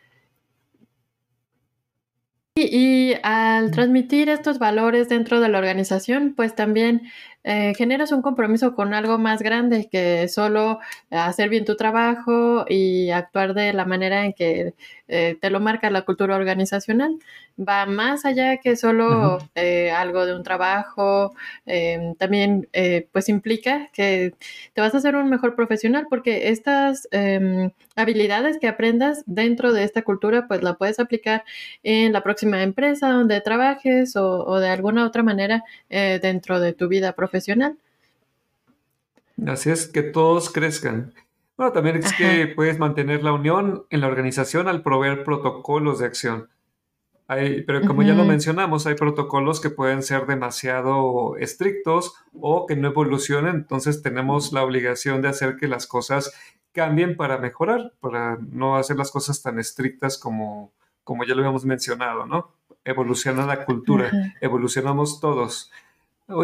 y, 2.55 3.13
al 3.23 3.71
transmitir 3.71 4.29
estos 4.29 4.59
valores 4.59 5.09
dentro 5.09 5.39
de 5.39 5.49
la 5.49 5.57
organización, 5.57 6.33
pues 6.35 6.55
también 6.55 7.01
eh, 7.43 7.73
generas 7.75 8.11
un 8.13 8.21
compromiso 8.21 8.73
con 8.73 8.93
algo 8.93 9.17
más 9.17 9.41
grande 9.41 9.89
que 9.91 10.27
solo 10.29 10.79
hacer 11.11 11.49
bien 11.49 11.65
tu 11.65 11.75
trabajo 11.75 12.65
y 12.69 13.09
actuar 13.09 13.53
de 13.53 13.73
la 13.73 13.85
manera 13.85 14.25
en 14.25 14.33
que 14.33 14.73
eh, 15.09 15.37
te 15.41 15.49
lo 15.49 15.59
marca 15.59 15.89
la 15.89 16.03
cultura 16.03 16.35
organizacional. 16.37 17.19
Va 17.59 17.85
más 17.85 18.25
allá 18.25 18.57
que 18.57 18.75
solo 18.77 19.39
eh, 19.55 19.91
algo 19.91 20.25
de 20.25 20.35
un 20.35 20.43
trabajo. 20.43 21.33
Em, 21.65 22.15
también 22.15 22.67
pues 23.11 23.29
implica 23.29 23.89
que 23.93 24.33
te 24.73 24.81
vas 24.81 24.95
a 24.95 24.99
ser 25.01 25.15
un 25.15 25.29
mejor 25.29 25.55
profesional 25.55 26.07
porque 26.09 26.49
estas 26.49 27.07
em, 27.11 27.71
habilidades 27.95 28.57
que 28.57 28.67
aprendas 28.67 29.23
dentro 29.25 29.73
de 29.73 29.83
esta 29.83 30.01
cultura 30.03 30.47
pues 30.47 30.63
la 30.63 30.75
puedes 30.75 30.99
aplicar 30.99 31.43
en 31.83 32.13
la 32.13 32.23
próxima 32.23 32.63
empresa 32.63 33.09
donde 33.09 33.41
trabajes 33.41 34.15
o, 34.15 34.45
o 34.45 34.59
de 34.59 34.69
alguna 34.69 35.05
otra 35.05 35.23
manera 35.23 35.63
dentro 35.89 36.59
de 36.59 36.73
tu 36.73 36.87
vida 36.87 37.13
profesional. 37.13 37.32
Así 39.47 39.69
es, 39.69 39.87
que 39.87 40.03
todos 40.03 40.49
crezcan. 40.49 41.13
Bueno, 41.57 41.71
también 41.71 41.97
es 41.97 42.13
que 42.13 42.47
puedes 42.47 42.79
mantener 42.79 43.23
la 43.23 43.33
unión 43.33 43.85
en 43.89 44.01
la 44.01 44.07
organización 44.07 44.67
al 44.67 44.81
proveer 44.81 45.23
protocolos 45.23 45.99
de 45.99 46.05
acción. 46.05 46.49
pero 47.27 47.81
como 47.81 48.03
ya 48.03 48.13
lo 48.13 48.25
mencionamos, 48.25 48.85
hay 48.87 48.95
protocolos 48.95 49.59
que 49.59 49.69
pueden 49.69 50.03
ser 50.03 50.25
demasiado 50.25 51.35
estrictos 51.37 52.15
o 52.39 52.65
que 52.65 52.75
no 52.75 52.89
evolucionen, 52.89 53.55
entonces 53.55 54.01
tenemos 54.01 54.51
la 54.51 54.63
obligación 54.63 55.21
de 55.21 55.29
hacer 55.29 55.57
que 55.57 55.67
las 55.67 55.87
cosas 55.87 56.33
cambien 56.73 57.15
para 57.15 57.37
mejorar, 57.37 57.93
para 57.99 58.37
no 58.51 58.75
hacer 58.75 58.97
las 58.97 59.11
cosas 59.11 59.41
tan 59.41 59.59
estrictas 59.59 60.17
como, 60.17 60.71
como 61.03 61.23
ya 61.23 61.35
lo 61.35 61.41
habíamos 61.41 61.65
mencionado, 61.65 62.25
¿no? 62.25 62.51
Evoluciona 62.83 63.45
la 63.45 63.63
cultura, 63.65 64.11
evolucionamos 64.41 65.19
todos 65.19 65.71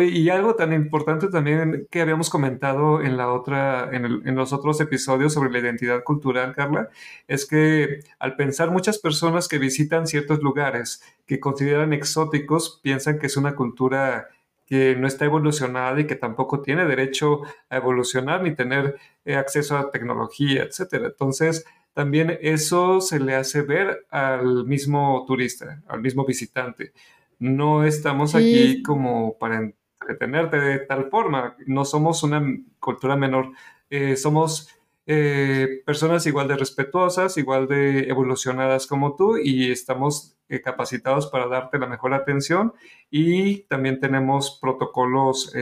y 0.02 0.30
algo 0.30 0.56
tan 0.56 0.74
importante 0.74 1.28
también 1.30 1.88
que 1.90 2.02
habíamos 2.02 2.30
comentado 2.30 3.02
en 3.02 3.18
la 3.18 3.32
otra, 3.32 3.90
en, 3.92 4.36
los 4.36 4.54
otros 4.54 4.80
episodios 4.82 5.34
sobre 5.34 5.52
la 5.52 5.60
identidad 5.60 6.04
cultural, 6.04 6.54
Carla, 6.56 6.90
es 7.28 7.46
que 7.46 8.00
al 8.20 8.36
pensar 8.36 8.72
muchas 8.72 9.00
personas 9.00 9.48
que 9.48 9.58
visitan 9.58 10.08
ciertos 10.08 10.42
lugares 10.42 11.02
que 11.26 11.40
consideran 11.40 11.94
exóticos, 11.94 12.80
piensan 12.84 13.20
que 13.20 13.28
es 13.28 13.38
una 13.38 13.56
cultura 13.56 14.30
que 14.66 14.96
no 14.96 15.08
está 15.08 15.26
evolucionada 15.26 16.00
y 16.00 16.06
que 16.06 16.16
tampoco 16.16 16.62
tiene 16.62 16.86
derecho 16.86 17.42
a 17.70 17.78
evolucionar 17.78 18.44
ni 18.44 18.56
tener 18.56 18.98
eh, 19.26 19.36
acceso 19.36 19.78
a 19.78 19.90
tecnología, 19.90 20.64
etcétera. 20.64 21.08
Entonces, 21.08 21.66
también 21.94 22.38
eso 22.42 23.02
se 23.02 23.20
le 23.20 23.36
hace 23.36 23.62
ver 23.64 24.06
al 24.12 24.66
mismo 24.66 25.26
turista, 25.28 25.82
al 25.88 26.02
mismo 26.02 26.26
visitante. 26.26 26.94
No 27.40 27.84
estamos 27.84 28.36
aquí 28.36 28.84
como 28.84 29.38
para 29.38 29.72
entretenerte 30.10 30.60
de 30.60 30.80
tal 30.80 31.10
forma. 31.10 31.56
No 31.66 31.86
somos 31.86 32.24
una 32.24 32.44
cultura 32.80 33.16
menor. 33.16 33.52
Eh, 33.90 34.16
somos 34.16 34.70
eh, 35.06 35.82
personas 35.86 36.26
igual 36.26 36.48
de 36.48 36.58
respetuosas, 36.58 37.38
igual 37.38 37.68
de 37.68 38.10
evolucionadas 38.10 38.88
como 38.88 39.16
tú 39.16 39.38
y 39.38 39.72
estamos 39.72 40.36
eh, 40.50 40.62
capacitados 40.62 41.28
para 41.28 41.48
darte 41.48 41.78
la 41.78 41.86
mejor 41.86 42.14
atención 42.14 42.74
y 43.12 43.64
también 43.64 44.00
tenemos 44.00 44.58
protocolos 44.60 45.54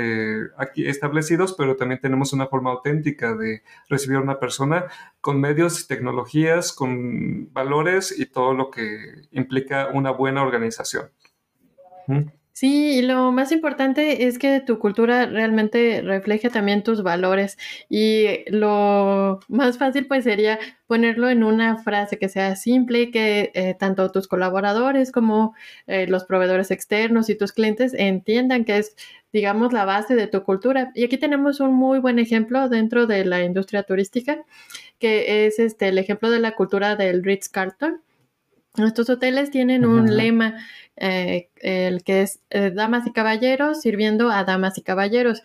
aquí 0.58 0.88
establecidos, 0.88 1.54
pero 1.58 1.76
también 1.76 2.00
tenemos 2.00 2.32
una 2.34 2.48
forma 2.48 2.72
auténtica 2.72 3.36
de 3.36 3.64
recibir 3.90 4.18
a 4.18 4.22
una 4.22 4.40
persona 4.40 4.86
con 5.20 5.42
medios 5.42 5.82
y 5.82 5.88
tecnologías, 5.88 6.72
con 6.72 7.52
valores 7.54 8.18
y 8.18 8.28
todo 8.28 8.54
lo 8.54 8.72
que 8.72 9.28
implica 9.32 9.90
una 9.94 10.12
buena 10.12 10.42
organización. 10.42 11.10
Sí, 12.60 12.98
y 12.98 13.02
lo 13.04 13.32
más 13.32 13.52
importante 13.52 14.26
es 14.26 14.40
que 14.40 14.62
tu 14.62 14.80
cultura 14.80 15.28
realmente 15.28 16.02
refleje 16.02 16.50
también 16.50 16.82
tus 16.82 17.04
valores 17.04 17.56
y 17.88 18.50
lo 18.50 19.40
más 19.48 19.78
fácil 19.78 20.08
pues 20.08 20.24
sería 20.24 20.58
ponerlo 20.88 21.30
en 21.30 21.44
una 21.44 21.78
frase 21.78 22.18
que 22.18 22.30
sea 22.30 22.56
simple 22.56 23.02
y 23.02 23.12
que 23.12 23.52
eh, 23.54 23.76
tanto 23.78 24.12
tus 24.12 24.28
colaboradores 24.28 25.12
como 25.12 25.54
eh, 25.86 26.08
los 26.08 26.26
proveedores 26.26 26.72
externos 26.72 27.30
y 27.30 27.38
tus 27.38 27.52
clientes 27.52 27.94
entiendan 27.94 28.66
que 28.66 28.80
es 28.80 28.96
digamos 29.32 29.72
la 29.72 29.86
base 29.86 30.16
de 30.16 30.26
tu 30.26 30.42
cultura. 30.42 30.92
Y 30.96 31.04
aquí 31.04 31.20
tenemos 31.20 31.60
un 31.60 31.76
muy 31.76 32.00
buen 32.00 32.18
ejemplo 32.18 32.70
dentro 32.70 33.06
de 33.06 33.24
la 33.24 33.44
industria 33.44 33.84
turística 33.84 34.44
que 35.00 35.46
es 35.46 35.60
este 35.60 35.90
el 35.90 36.00
ejemplo 36.00 36.32
de 36.32 36.40
la 36.40 36.54
cultura 36.56 36.96
del 36.96 37.24
Ritz 37.24 37.50
Carlton. 37.50 38.02
Nuestros 38.78 39.10
hoteles 39.10 39.50
tienen 39.52 39.86
un 39.86 40.16
lema 40.16 40.56
eh, 40.96 41.50
el 41.62 42.04
que 42.04 42.24
es 42.24 42.42
eh, 42.50 42.72
damas 42.74 43.06
y 43.06 43.12
caballeros 43.12 43.82
sirviendo 43.82 44.32
a 44.32 44.44
damas 44.44 44.78
y 44.78 44.82
caballeros. 44.82 45.44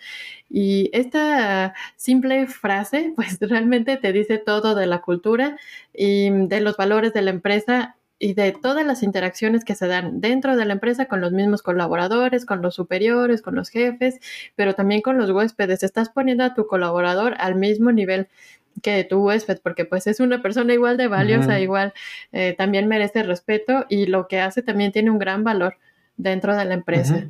Y 0.48 0.90
esta 0.92 1.74
simple 1.96 2.46
frase, 2.46 3.12
pues 3.16 3.38
realmente 3.40 3.96
te 3.96 4.12
dice 4.12 4.38
todo 4.38 4.74
de 4.74 4.86
la 4.86 5.00
cultura 5.00 5.56
y 5.94 6.30
de 6.30 6.60
los 6.60 6.76
valores 6.76 7.12
de 7.12 7.22
la 7.22 7.30
empresa 7.30 7.96
y 8.18 8.34
de 8.34 8.52
todas 8.52 8.86
las 8.86 9.02
interacciones 9.02 9.64
que 9.64 9.74
se 9.74 9.88
dan 9.88 10.20
dentro 10.20 10.56
de 10.56 10.64
la 10.64 10.74
empresa 10.74 11.06
con 11.06 11.20
los 11.20 11.32
mismos 11.32 11.60
colaboradores, 11.60 12.46
con 12.46 12.62
los 12.62 12.76
superiores, 12.76 13.42
con 13.42 13.56
los 13.56 13.68
jefes, 13.68 14.20
pero 14.54 14.74
también 14.74 15.02
con 15.02 15.18
los 15.18 15.30
huéspedes. 15.30 15.82
Estás 15.82 16.08
poniendo 16.08 16.44
a 16.44 16.54
tu 16.54 16.68
colaborador 16.68 17.34
al 17.38 17.56
mismo 17.56 17.90
nivel 17.90 18.28
que 18.82 19.04
tu 19.04 19.26
huésped, 19.26 19.60
porque 19.62 19.84
pues 19.84 20.06
es 20.06 20.20
una 20.20 20.42
persona 20.42 20.72
igual 20.72 20.96
de 20.96 21.08
valiosa, 21.08 21.60
igual 21.60 21.92
eh, 22.32 22.54
también 22.56 22.88
merece 22.88 23.22
respeto 23.22 23.86
y 23.88 24.06
lo 24.06 24.28
que 24.28 24.40
hace 24.40 24.62
también 24.62 24.92
tiene 24.92 25.10
un 25.10 25.18
gran 25.18 25.44
valor 25.44 25.76
dentro 26.16 26.56
de 26.56 26.64
la 26.64 26.74
empresa. 26.74 27.28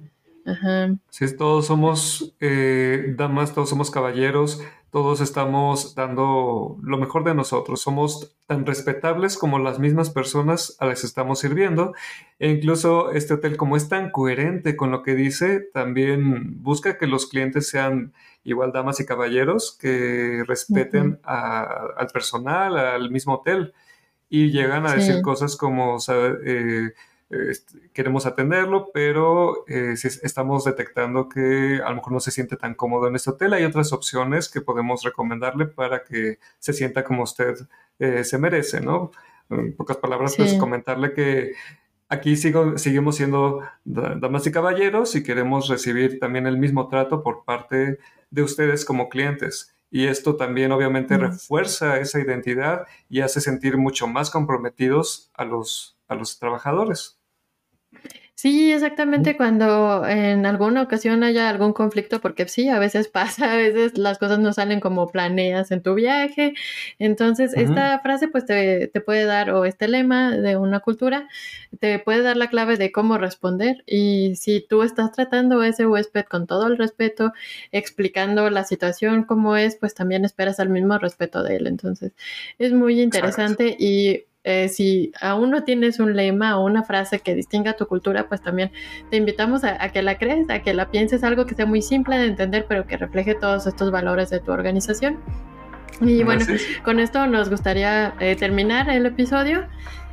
Sí, 1.10 1.36
todos 1.36 1.66
somos 1.66 2.34
eh, 2.40 3.14
damas, 3.16 3.54
todos 3.54 3.68
somos 3.68 3.90
caballeros, 3.90 4.60
todos 4.92 5.22
estamos 5.22 5.94
dando 5.94 6.76
lo 6.82 6.98
mejor 6.98 7.24
de 7.24 7.34
nosotros, 7.34 7.80
somos 7.80 8.36
tan 8.46 8.66
respetables 8.66 9.38
como 9.38 9.58
las 9.58 9.78
mismas 9.78 10.10
personas 10.10 10.76
a 10.80 10.86
las 10.86 11.00
que 11.00 11.06
estamos 11.06 11.38
sirviendo 11.38 11.94
e 12.38 12.50
incluso 12.50 13.10
este 13.10 13.32
hotel 13.32 13.56
como 13.56 13.78
es 13.78 13.88
tan 13.88 14.10
coherente 14.10 14.76
con 14.76 14.90
lo 14.90 15.02
que 15.02 15.14
dice, 15.14 15.60
también 15.72 16.62
busca 16.62 16.98
que 16.98 17.06
los 17.06 17.26
clientes 17.26 17.70
sean 17.70 18.12
igual 18.44 18.72
damas 18.72 19.00
y 19.00 19.06
caballeros 19.06 19.78
que 19.80 20.44
respeten 20.46 21.20
al 21.24 22.08
personal, 22.12 22.76
al 22.76 23.10
mismo 23.10 23.36
hotel 23.36 23.72
y 24.28 24.50
llegan 24.50 24.86
a 24.86 24.94
decir 24.94 25.22
cosas 25.22 25.56
como, 25.56 25.96
eh, 26.44 26.92
este, 27.32 27.90
queremos 27.94 28.26
atenderlo, 28.26 28.90
pero 28.92 29.66
eh, 29.66 29.96
si 29.96 30.08
estamos 30.08 30.64
detectando 30.64 31.28
que 31.30 31.80
a 31.82 31.88
lo 31.88 31.96
mejor 31.96 32.12
no 32.12 32.20
se 32.20 32.30
siente 32.30 32.56
tan 32.56 32.74
cómodo 32.74 33.08
en 33.08 33.16
este 33.16 33.30
hotel, 33.30 33.54
hay 33.54 33.64
otras 33.64 33.92
opciones 33.92 34.50
que 34.50 34.60
podemos 34.60 35.02
recomendarle 35.02 35.66
para 35.66 36.04
que 36.04 36.38
se 36.58 36.74
sienta 36.74 37.04
como 37.04 37.22
usted 37.22 37.54
eh, 37.98 38.24
se 38.24 38.36
merece, 38.36 38.80
¿no? 38.80 39.12
En 39.48 39.74
pocas 39.74 39.96
palabras, 39.96 40.34
pues 40.36 40.54
comentarle 40.54 41.14
que 41.14 41.52
aquí 42.08 42.36
sigo, 42.36 42.76
seguimos 42.76 43.16
siendo 43.16 43.62
damas 43.84 44.46
y 44.46 44.52
caballeros 44.52 45.14
y 45.14 45.22
queremos 45.22 45.68
recibir 45.68 46.18
también 46.18 46.46
el 46.46 46.58
mismo 46.58 46.88
trato 46.88 47.22
por 47.22 47.44
parte 47.44 47.98
de 48.30 48.42
ustedes 48.42 48.84
como 48.84 49.08
clientes. 49.08 49.74
Y 49.90 50.06
esto 50.06 50.36
también 50.36 50.72
obviamente 50.72 51.18
refuerza 51.18 51.98
esa 51.98 52.20
identidad 52.20 52.86
y 53.08 53.20
hace 53.20 53.40
sentir 53.40 53.76
mucho 53.76 54.06
más 54.06 54.30
comprometidos 54.30 55.30
a 55.34 55.44
los, 55.44 55.98
a 56.08 56.14
los 56.14 56.38
trabajadores. 56.38 57.21
Sí, 58.42 58.72
exactamente 58.72 59.36
cuando 59.36 60.04
en 60.04 60.46
alguna 60.46 60.82
ocasión 60.82 61.22
haya 61.22 61.48
algún 61.48 61.72
conflicto, 61.72 62.20
porque 62.20 62.48
sí, 62.48 62.68
a 62.68 62.80
veces 62.80 63.06
pasa, 63.38 63.52
a 63.52 63.56
veces 63.56 63.96
las 63.96 64.18
cosas 64.18 64.40
no 64.40 64.52
salen 64.52 64.80
como 64.80 65.06
planeas 65.06 65.70
en 65.70 65.80
tu 65.80 65.94
viaje. 65.94 66.52
Entonces, 66.98 67.54
esta 67.54 68.00
frase 68.00 68.26
pues 68.26 68.44
te, 68.44 68.88
te, 68.88 69.00
puede 69.00 69.26
dar, 69.26 69.50
o 69.50 69.64
este 69.64 69.86
lema 69.86 70.36
de 70.36 70.56
una 70.56 70.80
cultura, 70.80 71.28
te 71.78 72.00
puede 72.00 72.22
dar 72.22 72.36
la 72.36 72.48
clave 72.48 72.76
de 72.76 72.90
cómo 72.90 73.16
responder. 73.16 73.84
Y 73.86 74.34
si 74.34 74.60
tú 74.60 74.82
estás 74.82 75.12
tratando 75.12 75.60
a 75.60 75.68
ese 75.68 75.86
huésped 75.86 76.24
con 76.24 76.48
todo 76.48 76.66
el 76.66 76.78
respeto, 76.78 77.32
explicando 77.70 78.50
la 78.50 78.64
situación 78.64 79.22
como 79.22 79.56
es, 79.56 79.76
pues 79.76 79.94
también 79.94 80.24
esperas 80.24 80.58
al 80.58 80.68
mismo 80.68 80.98
respeto 80.98 81.44
de 81.44 81.58
él. 81.58 81.68
Entonces, 81.68 82.10
es 82.58 82.72
muy 82.72 83.00
interesante 83.00 83.76
y 83.78 84.24
eh, 84.44 84.68
si 84.68 85.12
aún 85.20 85.50
no 85.50 85.62
tienes 85.62 86.00
un 86.00 86.16
lema 86.16 86.58
o 86.58 86.64
una 86.64 86.82
frase 86.82 87.20
que 87.20 87.34
distinga 87.34 87.74
tu 87.74 87.86
cultura, 87.86 88.28
pues 88.28 88.42
también 88.42 88.72
te 89.10 89.16
invitamos 89.16 89.62
a, 89.64 89.88
que 89.90 90.02
la 90.02 90.18
crees, 90.18 90.50
a 90.50 90.60
que 90.60 90.74
la 90.74 90.90
pienses 90.90 91.22
algo 91.22 91.46
que 91.46 91.54
sea 91.54 91.66
muy 91.66 91.80
simple 91.80 92.18
de 92.18 92.26
entender, 92.26 92.66
pero 92.68 92.86
que 92.86 92.96
refleje 92.96 93.34
todos 93.34 93.66
estos 93.66 93.90
valores 93.90 94.30
de 94.30 94.40
tu 94.40 94.50
organización. 94.50 95.18
Y 96.00 96.24
bueno, 96.24 96.44
con 96.84 96.98
esto 96.98 97.26
nos 97.26 97.48
gustaría 97.50 98.14
eh, 98.18 98.34
terminar 98.34 98.90
el 98.90 99.06
episodio. 99.06 99.66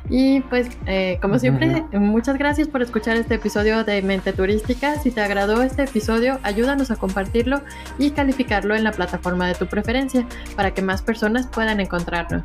Y 0.08 0.40
pues, 0.42 0.68
eh, 0.86 1.18
como 1.20 1.38
siempre, 1.38 1.84
muchas 1.92 2.38
gracias 2.38 2.68
por 2.68 2.80
escuchar 2.80 3.16
este 3.16 3.34
episodio 3.34 3.84
de 3.84 4.00
Mente 4.00 4.32
Turística. 4.32 4.96
Si 4.96 5.10
te 5.10 5.20
agradó 5.20 5.62
este 5.62 5.82
episodio, 5.82 6.38
ayúdanos 6.42 6.90
a 6.90 6.96
compartirlo 6.96 7.60
y 7.98 8.10
calificarlo 8.10 8.74
en 8.74 8.84
la 8.84 8.92
plataforma 8.92 9.46
de 9.46 9.54
tu 9.54 9.66
preferencia 9.66 10.26
para 10.56 10.72
que 10.72 10.82
más 10.82 11.02
personas 11.02 11.48
puedan 11.48 11.80
encontrarnos. 11.80 12.44